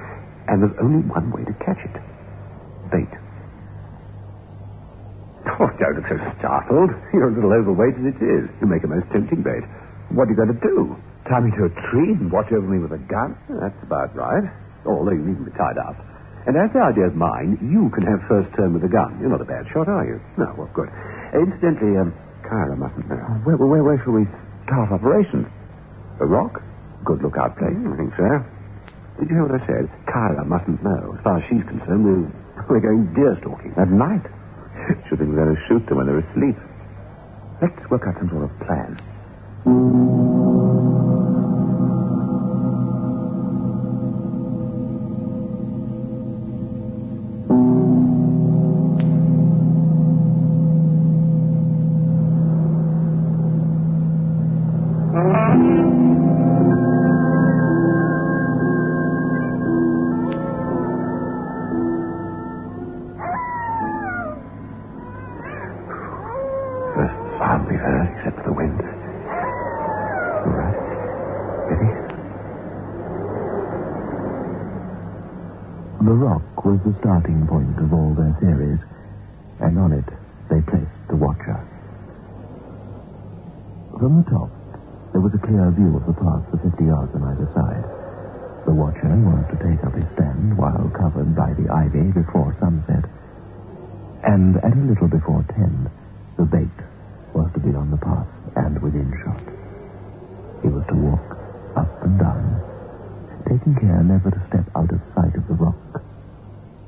And 0.49 0.63
there's 0.63 0.75
only 0.83 1.07
one 1.07 1.31
way 1.31 1.45
to 1.45 1.53
catch 1.63 1.79
it. 1.85 1.95
Bait. 2.91 3.13
Oh, 5.61 5.71
don't 5.79 5.95
look 5.95 6.09
so 6.09 6.19
startled. 6.39 6.91
You're 7.13 7.29
a 7.31 7.35
little 7.35 7.53
overweight 7.53 7.95
as 7.95 8.07
it 8.15 8.19
is. 8.23 8.51
You 8.61 8.67
make 8.67 8.83
a 8.83 8.89
most 8.91 9.07
tempting 9.13 9.43
bait. 9.43 9.63
What 10.11 10.27
are 10.27 10.31
you 10.31 10.37
going 10.37 10.55
to 10.55 10.61
do? 10.67 10.97
Tie 11.31 11.41
me 11.41 11.51
to 11.57 11.65
a 11.67 11.73
tree 11.91 12.15
and 12.19 12.31
watch 12.33 12.51
over 12.51 12.67
me 12.67 12.79
with 12.79 12.93
a 12.93 13.03
gun? 13.07 13.39
That's 13.49 13.79
about 13.83 14.15
right. 14.17 14.51
Although 14.87 15.13
you 15.13 15.23
needn't 15.23 15.47
be 15.47 15.55
tied 15.55 15.79
up. 15.79 15.95
And 16.47 16.59
as 16.59 16.75
the 16.75 16.83
idea 16.83 17.07
is 17.07 17.15
mine, 17.15 17.55
you 17.63 17.87
can 17.95 18.03
have 18.03 18.19
first 18.27 18.51
turn 18.59 18.75
with 18.75 18.83
the 18.83 18.91
gun. 18.91 19.15
You're 19.23 19.31
not 19.31 19.41
a 19.41 19.47
bad 19.47 19.63
shot, 19.71 19.87
are 19.87 20.03
you? 20.03 20.19
No, 20.35 20.51
well, 20.59 20.71
good. 20.75 20.91
Incidentally, 21.39 21.95
um, 22.03 22.11
Kyra 22.43 22.75
mustn't 22.75 23.07
know. 23.07 23.23
Where, 23.47 23.57
where, 23.57 23.83
where 23.87 23.99
shall 24.03 24.13
we 24.19 24.27
start 24.67 24.91
operations? 24.91 25.47
A 26.19 26.27
rock? 26.27 26.59
Good 27.07 27.23
lookout 27.23 27.55
place. 27.59 27.79
I 27.79 27.95
think 27.95 28.11
so. 28.19 28.27
Did 29.23 29.31
you 29.31 29.39
hear 29.39 29.47
what 29.47 29.55
I 29.55 29.63
said? 29.71 29.87
Kyra 30.11 30.43
mustn't 30.43 30.83
know. 30.83 31.15
As 31.15 31.23
far 31.23 31.39
as 31.39 31.45
she's 31.47 31.63
concerned, 31.63 32.03
we're, 32.03 32.27
we're 32.67 32.83
going 32.83 33.07
deer 33.15 33.39
stalking. 33.39 33.71
At 33.79 33.91
night? 33.95 34.27
Should 35.07 35.23
think 35.23 35.31
we're 35.31 35.47
going 35.47 35.55
to 35.55 35.63
shoot 35.71 35.87
them 35.87 36.03
when 36.03 36.07
they're 36.11 36.27
asleep. 36.27 36.59
Let's 37.63 37.79
work 37.87 38.03
out 38.03 38.19
some 38.19 38.31
sort 38.35 38.51
of 38.51 38.53
plan. 38.67 38.99
Except 68.22 68.37
for 68.37 68.44
the 68.44 68.53
wind. 68.53 68.79
All 68.79 70.55
right. 70.55 70.79
Ready? 71.66 71.90
The 76.07 76.14
rock 76.14 76.64
was 76.64 76.79
the 76.87 76.94
starting 77.01 77.46
point 77.48 77.79
of 77.79 77.92
all 77.92 78.14
their 78.14 78.37
theories, 78.38 78.79
and 79.59 79.79
on 79.79 79.92
it 79.92 80.05
they 80.51 80.61
placed 80.70 80.87
the 81.09 81.16
Watcher. 81.16 81.59
From 83.98 84.22
the 84.22 84.31
top, 84.31 84.51
there 85.12 85.20
was 85.20 85.33
a 85.37 85.44
clear 85.44 85.68
view 85.77 85.92
of 85.92 86.09
the 86.09 86.16
path 86.16 86.40
for 86.48 86.57
50 86.57 86.88
yards 86.88 87.12
on 87.12 87.20
either 87.20 87.48
side. 87.53 87.85
The 88.64 88.72
Watcher 88.72 89.12
was 89.12 89.44
to 89.53 89.61
take 89.61 89.85
up 89.85 89.92
his 89.92 90.09
stand 90.16 90.57
while 90.57 90.88
covered 90.96 91.37
by 91.37 91.53
the 91.53 91.68
ivy 91.68 92.09
before 92.16 92.57
sunset. 92.57 93.05
And 94.25 94.57
at 94.64 94.72
a 94.72 94.83
little 94.88 95.12
before 95.12 95.44
10, 95.53 95.90
the 96.40 96.48
bait 96.48 96.79
was 97.37 97.51
to 97.53 97.61
be 97.61 97.77
on 97.77 97.92
the 97.92 98.01
path 98.01 98.31
and 98.57 98.81
within 98.81 99.12
shot. 99.20 99.44
He 100.64 100.72
was 100.72 100.87
to 100.88 100.96
walk 100.96 101.29
up 101.77 101.92
and 102.05 102.16
down, 102.16 102.44
taking 103.51 103.77
care 103.77 104.01
never 104.01 104.31
to 104.33 104.40
step 104.48 104.64
out 104.77 104.88
of 104.88 105.01
sight 105.12 105.37
of 105.37 105.44
the 105.44 105.59
rock 105.61 106.01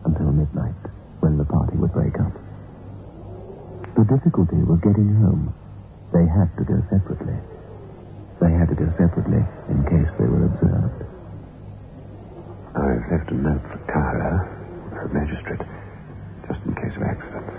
until 0.08 0.32
midnight, 0.32 0.80
when 1.20 1.36
the 1.36 1.44
party 1.44 1.76
would 1.76 1.92
break 1.92 2.14
up. 2.20 2.32
The 3.96 4.04
difficulty 4.08 4.64
was 4.64 4.80
getting 4.80 5.12
home. 5.20 5.52
They 6.12 6.24
had 6.24 6.48
to 6.56 6.64
go 6.64 6.80
separately. 6.88 7.53
They 8.40 8.50
had 8.52 8.68
to 8.68 8.74
go 8.74 8.86
separately 8.98 9.42
in 9.70 9.78
case 9.84 10.10
they 10.18 10.26
were 10.26 10.44
observed. 10.46 11.00
I've 12.76 13.04
left 13.10 13.30
a 13.30 13.34
note 13.34 13.62
for 13.70 13.78
Kyra, 13.86 14.34
for 14.90 15.08
the 15.08 15.14
magistrate, 15.14 15.62
just 16.48 16.60
in 16.66 16.74
case 16.74 16.94
of 16.96 17.02
accidents. 17.02 17.54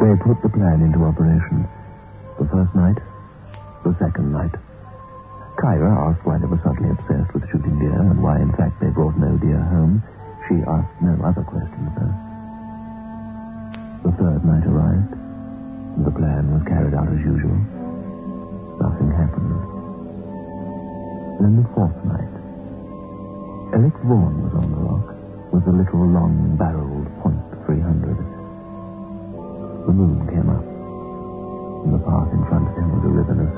They 0.00 0.12
put 0.22 0.38
the 0.42 0.52
plan 0.52 0.82
into 0.86 1.02
operation. 1.04 1.66
The 2.38 2.46
first 2.52 2.72
night, 2.76 2.98
the 3.82 3.96
second 3.98 4.32
night. 4.32 4.54
Kyra 5.58 5.88
asked 6.12 6.24
why 6.24 6.38
they 6.38 6.46
were 6.46 6.60
suddenly 6.62 6.90
obsessed 6.90 7.32
with 7.32 7.48
shooting 7.50 7.78
deer 7.80 7.96
and 7.96 8.22
why, 8.22 8.38
in 8.40 8.52
fact, 8.54 8.78
they 8.80 8.88
brought 8.92 9.16
no 9.16 9.36
deer 9.38 9.58
home. 9.58 10.02
She 10.48 10.62
asked 10.62 11.02
no 11.02 11.10
other 11.26 11.42
questions, 11.42 11.90
though. 11.98 12.14
The 14.06 14.12
third 14.14 14.44
night 14.46 14.62
arrived, 14.62 15.12
and 15.98 16.06
the 16.06 16.14
plan 16.14 16.54
was 16.54 16.62
carried 16.70 16.94
out 16.94 17.10
as 17.10 17.18
usual. 17.18 17.58
Nothing 18.78 19.10
happened. 19.10 19.58
Then 21.42 21.58
the 21.58 21.66
fourth 21.74 21.98
night, 22.06 22.30
Eric 23.74 23.98
Vaughan 24.06 24.38
was 24.46 24.54
on 24.62 24.70
the 24.70 24.78
rock 24.86 25.06
with 25.50 25.66
a 25.66 25.74
little 25.74 26.06
long-barreled 26.14 27.10
point 27.26 27.42
300. 27.66 28.14
The 29.86 29.92
moon 29.98 30.30
came 30.30 30.46
up. 30.46 30.62
In 31.86 31.90
the 31.90 31.98
path 32.06 32.30
in 32.30 32.46
front 32.46 32.70
of 32.70 32.74
him 32.78 32.86
was 32.94 33.02
a 33.02 33.10
ribbon 33.10 33.40
of 33.42 33.50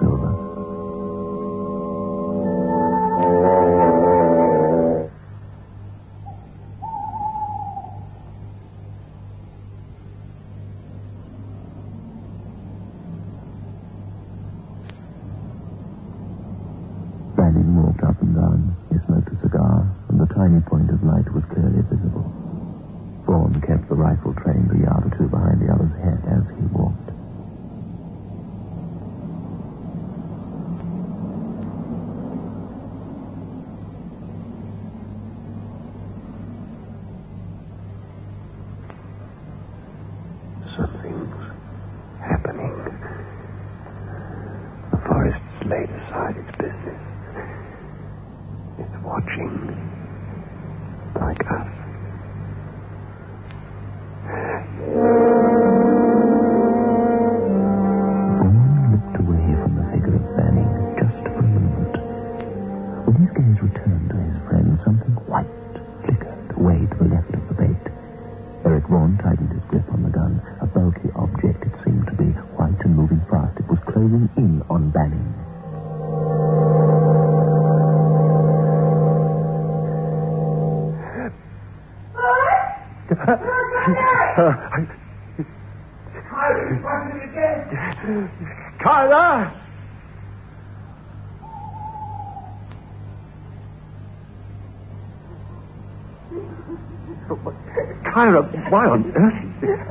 why 98.70 98.84
on 98.88 99.02
earth? 99.16 99.40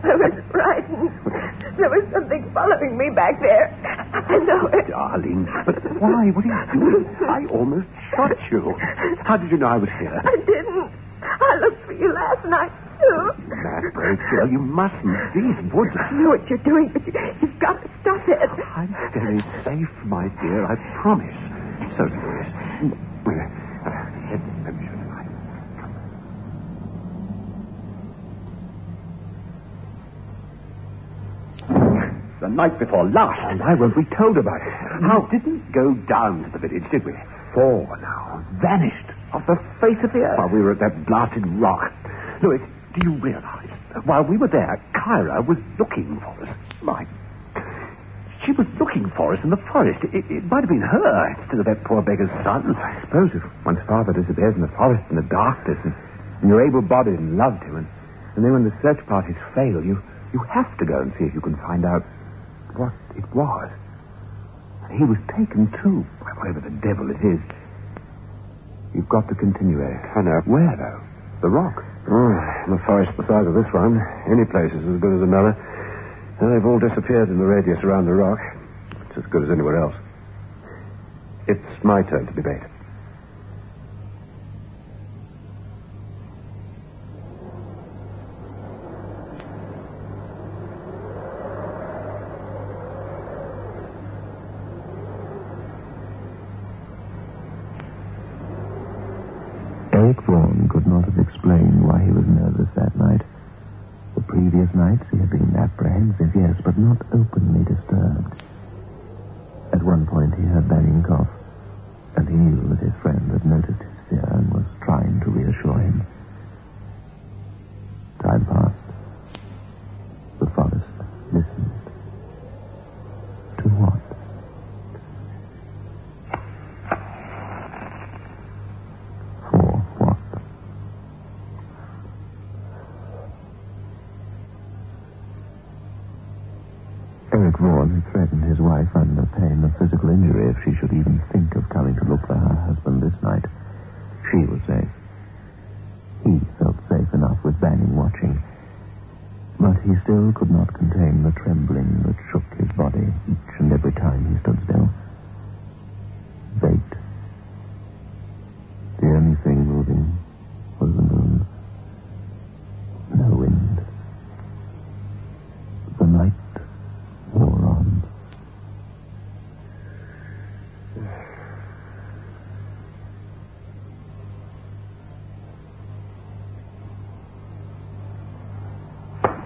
I 0.04 0.16
was 0.16 0.34
frightened. 0.52 1.10
There 1.78 1.90
was 1.90 2.04
something 2.14 2.42
following 2.54 2.98
me 2.98 3.10
back 3.16 3.38
there. 3.42 3.66
I 4.14 4.38
know 4.42 4.66
it. 4.74 4.86
Darling, 4.90 5.46
but 5.66 5.78
why? 6.02 6.30
What 6.34 6.46
are 6.46 6.50
you 6.50 6.80
doing? 6.80 7.06
I 7.30 7.42
almost 7.54 7.88
shot 8.16 8.34
you. 8.52 8.74
How 9.26 9.38
did 9.38 9.52
you 9.52 9.58
know 9.58 9.68
I 9.68 9.78
was 9.78 9.90
here? 10.00 10.14
I 10.14 10.36
didn't. 10.46 10.90
I 11.22 11.52
looked 11.62 11.82
for 11.86 11.94
you 11.94 12.10
last 12.14 12.44
night, 12.50 12.72
too. 13.02 13.22
That 13.50 13.84
brave 13.94 14.22
girl, 14.32 14.48
you 14.50 14.60
mustn't. 14.62 15.18
These 15.34 15.58
woods 15.74 15.94
I 15.98 16.14
know 16.18 16.30
what 16.34 16.46
you're 16.50 16.62
doing, 16.66 16.90
but 16.94 17.06
you, 17.06 17.14
you've 17.42 17.60
got 17.60 17.82
to 17.82 17.90
stop 18.02 18.22
it. 18.30 18.50
I'm 18.78 18.94
very 19.14 19.42
safe, 19.66 19.94
my 20.06 20.30
dear, 20.42 20.66
I 20.66 20.76
promise. 21.02 21.38
So, 21.98 22.04
Louis, 22.06 22.50
uh, 23.86 23.90
let, 24.30 24.42
let 24.66 24.74
me 24.78 24.86
show 24.86 24.98
you. 24.98 25.08
The 32.40 32.47
night 32.58 32.76
before 32.82 33.06
last. 33.06 33.38
And 33.54 33.62
why 33.62 33.78
weren't 33.78 33.96
we 33.96 34.04
told 34.18 34.36
about 34.36 34.60
it? 34.60 34.74
How 35.06 35.30
didn't 35.30 35.72
go 35.72 35.94
down 36.10 36.44
to 36.44 36.50
the 36.50 36.60
village, 36.60 36.84
did 36.90 37.06
we? 37.06 37.14
Four 37.54 37.86
now. 38.02 38.42
Vanished 38.58 39.14
off 39.32 39.46
the 39.46 39.62
face 39.80 40.02
of 40.02 40.12
the 40.12 40.26
earth. 40.26 40.42
While 40.42 40.50
we 40.50 40.60
were 40.66 40.74
at 40.74 40.82
that 40.82 41.06
blasted 41.06 41.46
rock. 41.62 41.94
Louis, 42.42 42.60
do 42.98 43.00
you 43.06 43.14
realize? 43.22 43.70
that 43.94 44.06
While 44.10 44.26
we 44.26 44.36
were 44.36 44.50
there, 44.50 44.82
Kyra 44.98 45.46
was 45.46 45.62
looking 45.78 46.18
for 46.20 46.34
us. 46.44 46.52
My 46.82 47.06
she 48.46 48.56
was 48.56 48.70
looking 48.80 49.12
for 49.18 49.36
us 49.36 49.42
in 49.44 49.52
the 49.52 49.60
forest. 49.74 50.00
It, 50.16 50.24
it 50.32 50.44
might 50.48 50.64
have 50.64 50.72
been 50.72 50.80
her 50.80 51.36
instead 51.36 51.60
of 51.60 51.68
that 51.68 51.84
poor 51.84 52.00
beggar's 52.00 52.32
son. 52.48 52.64
I 52.80 52.96
suppose 53.04 53.28
if 53.36 53.44
one's 53.68 53.84
father 53.90 54.16
disappears 54.16 54.56
in 54.56 54.64
the 54.64 54.72
forest 54.80 55.04
in 55.12 55.20
the 55.20 55.28
darkness 55.28 55.76
and, 55.84 55.92
and 56.40 56.48
you're 56.48 56.64
able-bodied 56.64 57.18
and 57.18 57.36
loved 57.36 57.60
him, 57.68 57.84
and, 57.84 57.88
and 58.38 58.46
then 58.46 58.56
when 58.56 58.64
the 58.64 58.72
search 58.80 59.04
parties 59.10 59.36
fail, 59.52 59.84
you, 59.84 60.00
you 60.32 60.40
have 60.48 60.70
to 60.80 60.86
go 60.88 61.02
and 61.04 61.12
see 61.20 61.28
if 61.28 61.36
you 61.36 61.42
can 61.44 61.60
find 61.60 61.84
out 61.84 62.08
what 62.78 62.94
it 63.18 63.26
was. 63.34 63.70
He 64.94 65.04
was 65.04 65.18
taken 65.36 65.68
too, 65.84 66.06
by 66.24 66.32
whatever 66.40 66.62
the 66.64 66.74
devil 66.80 67.10
it 67.12 67.20
is. 67.20 67.42
You've 68.96 69.10
got 69.10 69.28
to 69.28 69.36
continue, 69.36 69.82
Eric. 69.82 70.06
I 70.16 70.22
know. 70.22 70.40
Where, 70.48 70.74
though? 70.78 71.02
The 71.42 71.50
rock. 71.52 71.84
Oh, 72.08 72.34
in 72.66 72.74
a 72.74 72.82
forest 72.88 73.12
the 73.18 73.28
size 73.28 73.46
of 73.46 73.54
this 73.54 73.68
one, 73.76 74.00
any 74.32 74.48
place 74.48 74.72
is 74.72 74.82
as 74.88 74.98
good 75.02 75.20
as 75.20 75.24
another. 75.28 75.54
And 76.40 76.54
they've 76.54 76.66
all 76.66 76.80
disappeared 76.80 77.30
in 77.30 77.38
the 77.38 77.46
radius 77.46 77.84
around 77.84 78.06
the 78.06 78.16
rock. 78.16 78.40
It's 79.10 79.18
as 79.18 79.28
good 79.30 79.44
as 79.44 79.52
anywhere 79.52 79.76
else. 79.82 79.96
It's 81.48 81.84
my 81.84 82.02
turn 82.04 82.26
to 82.28 82.34
debate. 82.34 82.64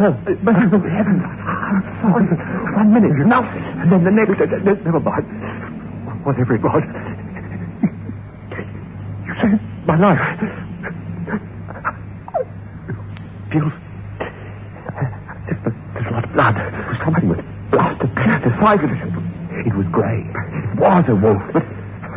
Merciful 0.00 0.80
heavens, 0.80 1.20
I'm. 1.20 2.24
One 2.74 2.94
minute, 2.94 3.12
nothing. 3.26 3.62
And 3.62 3.92
then 3.92 4.04
the 4.04 4.10
next, 4.10 4.40
uh, 4.40 4.44
uh, 4.44 4.74
never 4.84 5.00
mind. 5.00 5.26
Whatever 6.24 6.54
it 6.54 6.62
was. 6.62 6.82
You 9.26 9.34
saved 9.42 9.60
my 9.86 9.96
life. 10.00 10.20
Feels... 13.52 13.72
There's 15.92 16.06
a 16.06 16.10
lot 16.10 16.24
of 16.24 16.32
blood. 16.32 16.56
Something 17.04 17.28
was 17.28 17.38
blasted 17.70 18.10
the 18.16 18.56
size 18.58 18.80
of 18.80 18.90
it. 18.90 19.66
It 19.66 19.74
was 19.76 19.86
grey. 19.92 20.24
It 20.24 20.80
was 20.80 21.04
a 21.08 21.14
wolf, 21.14 21.42
but, 21.52 21.64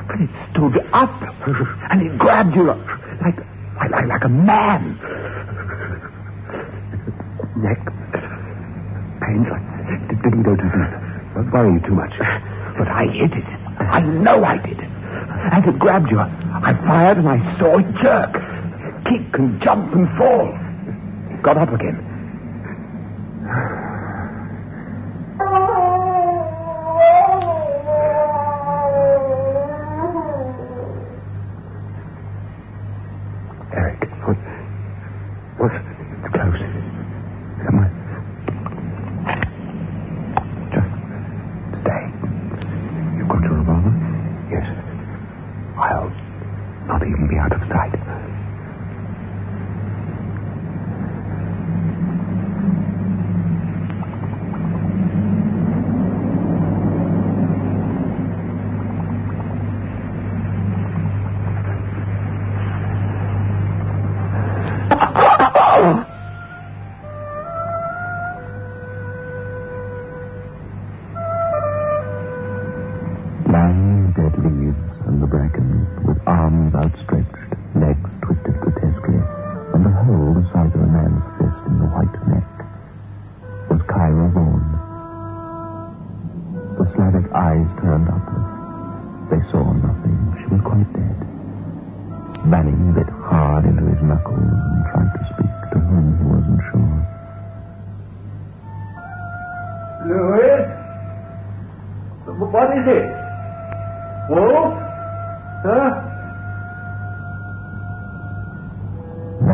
but 0.07 0.21
it 0.21 0.29
stood 0.51 0.79
up 0.93 1.11
and 1.91 2.01
it 2.01 2.17
grabbed 2.17 2.55
you 2.55 2.63
like, 2.63 3.37
like, 3.91 4.07
like 4.07 4.23
a 4.23 4.29
man. 4.29 4.97
Neck. 7.63 7.79
Pains. 9.23 9.47
I 9.47 9.59
didn't 10.23 10.43
go 10.43 10.55
too 10.55 10.67
deep. 10.67 10.91
Don't 11.33 11.49
worry 11.51 11.73
you 11.73 11.79
too 11.87 11.95
much. 11.95 12.11
But 12.77 12.87
I 12.87 13.05
hit 13.07 13.31
it. 13.31 13.47
I 13.79 14.01
know 14.01 14.43
I 14.43 14.57
did. 14.57 14.79
As 15.51 15.63
it 15.65 15.79
grabbed 15.79 16.11
you, 16.11 16.19
I 16.19 16.73
fired 16.85 17.17
and 17.17 17.27
I 17.29 17.39
saw 17.59 17.77
it 17.79 17.87
jerk, 18.01 18.33
kick 19.05 19.39
and 19.39 19.61
jump 19.61 19.93
and 19.93 20.07
fall. 20.17 20.51
It 21.31 21.41
got 21.43 21.57
up 21.57 21.69
again. 21.73 22.12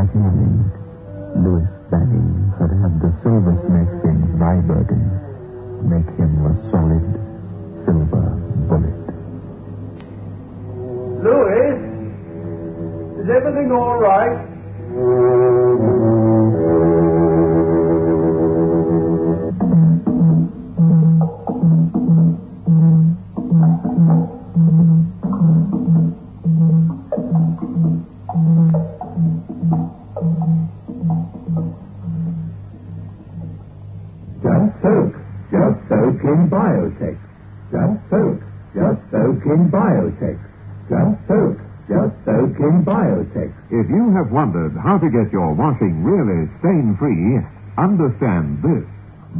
That 0.09 1.37
Louis 1.37 1.69
Banning 1.91 2.51
had 2.57 2.73
had 2.81 2.97
the 2.97 3.13
silversmith 3.21 3.93
in 4.09 4.17
Zweibergen 4.41 5.05
make 5.85 6.08
really 45.91 46.49
stain-free, 46.59 47.41
understand 47.77 48.61
this. 48.61 48.85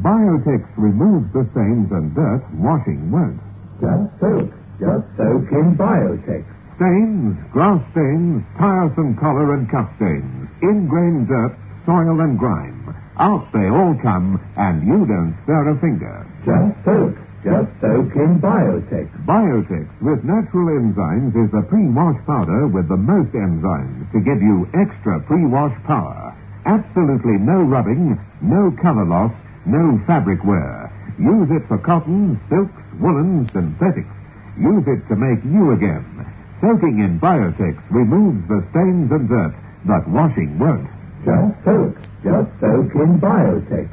Biotex 0.02 0.66
removes 0.78 1.32
the 1.34 1.48
stains 1.52 1.92
and 1.92 2.14
dirt 2.14 2.44
washing 2.54 3.10
won't. 3.12 3.42
Just 3.82 4.10
soak. 4.22 4.52
Just 4.80 5.06
soak 5.18 5.50
in 5.52 5.76
Biotex. 5.76 6.46
Stains, 6.78 7.36
grass 7.52 7.82
stains, 7.92 8.44
tiresome 8.58 9.18
collar 9.20 9.54
and 9.54 9.70
cuff 9.70 9.90
stains, 9.98 10.48
ingrained 10.62 11.28
dirt, 11.28 11.58
soil 11.86 12.22
and 12.22 12.40
grime. 12.40 12.96
Out 13.20 13.52
they 13.52 13.68
all 13.68 14.00
come, 14.02 14.40
and 14.56 14.88
you 14.88 15.04
don't 15.04 15.36
stir 15.44 15.76
a 15.76 15.80
finger. 15.82 16.24
Just 16.48 16.86
soak. 16.86 17.18
Just 17.44 17.72
soak 17.80 18.16
in 18.16 18.40
biotech. 18.40 19.12
Biotex 19.28 19.88
with 20.00 20.24
natural 20.24 20.72
enzymes 20.76 21.36
is 21.36 21.52
the 21.52 21.68
pre-wash 21.68 22.20
powder 22.28 22.68
with 22.68 22.88
the 22.88 23.00
most 23.00 23.32
enzymes 23.32 24.12
to 24.12 24.20
give 24.20 24.40
you 24.40 24.68
extra 24.76 25.20
pre-wash 25.28 25.76
power. 25.84 26.36
Absolutely 26.65 27.38
no 27.39 27.63
rubbing, 27.63 28.19
no 28.41 28.72
color 28.82 29.06
loss, 29.06 29.32
no 29.65 30.00
fabric 30.06 30.43
wear. 30.43 30.91
Use 31.19 31.50
it 31.52 31.67
for 31.67 31.78
cotton, 31.78 32.39
silks, 32.50 32.82
woolens, 33.00 33.52
synthetics. 33.52 34.12
Use 34.58 34.84
it 34.88 35.08
to 35.08 35.15
make 35.15 35.43
new 35.45 35.72
again. 35.72 36.04
Soaking 36.62 37.00
in 37.00 37.19
Biotex 37.19 37.80
removes 37.89 38.43
the 38.48 38.60
stains 38.72 39.12
and 39.12 39.30
dirt, 39.30 39.56
but 39.86 40.08
washing 40.10 40.60
won't. 40.60 40.88
Just 41.24 41.56
soak. 41.63 41.95
Just 42.24 42.52
soak 42.60 42.91
in 42.95 43.19
Biotex. 43.19 43.88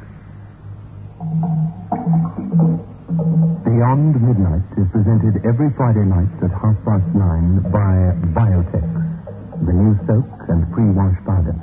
Beyond 3.63 4.15
Midnight 4.19 4.67
is 4.77 4.87
presented 4.91 5.39
every 5.47 5.71
Friday 5.75 6.03
night 6.03 6.31
at 6.43 6.51
half 6.51 6.75
past 6.83 7.07
nine 7.15 7.63
by 7.71 8.11
Biotex, 8.35 8.87
the 9.65 9.73
new 9.73 9.95
soap 10.07 10.27
and 10.49 10.67
pre-wash 10.73 11.15
powder. 11.25 11.55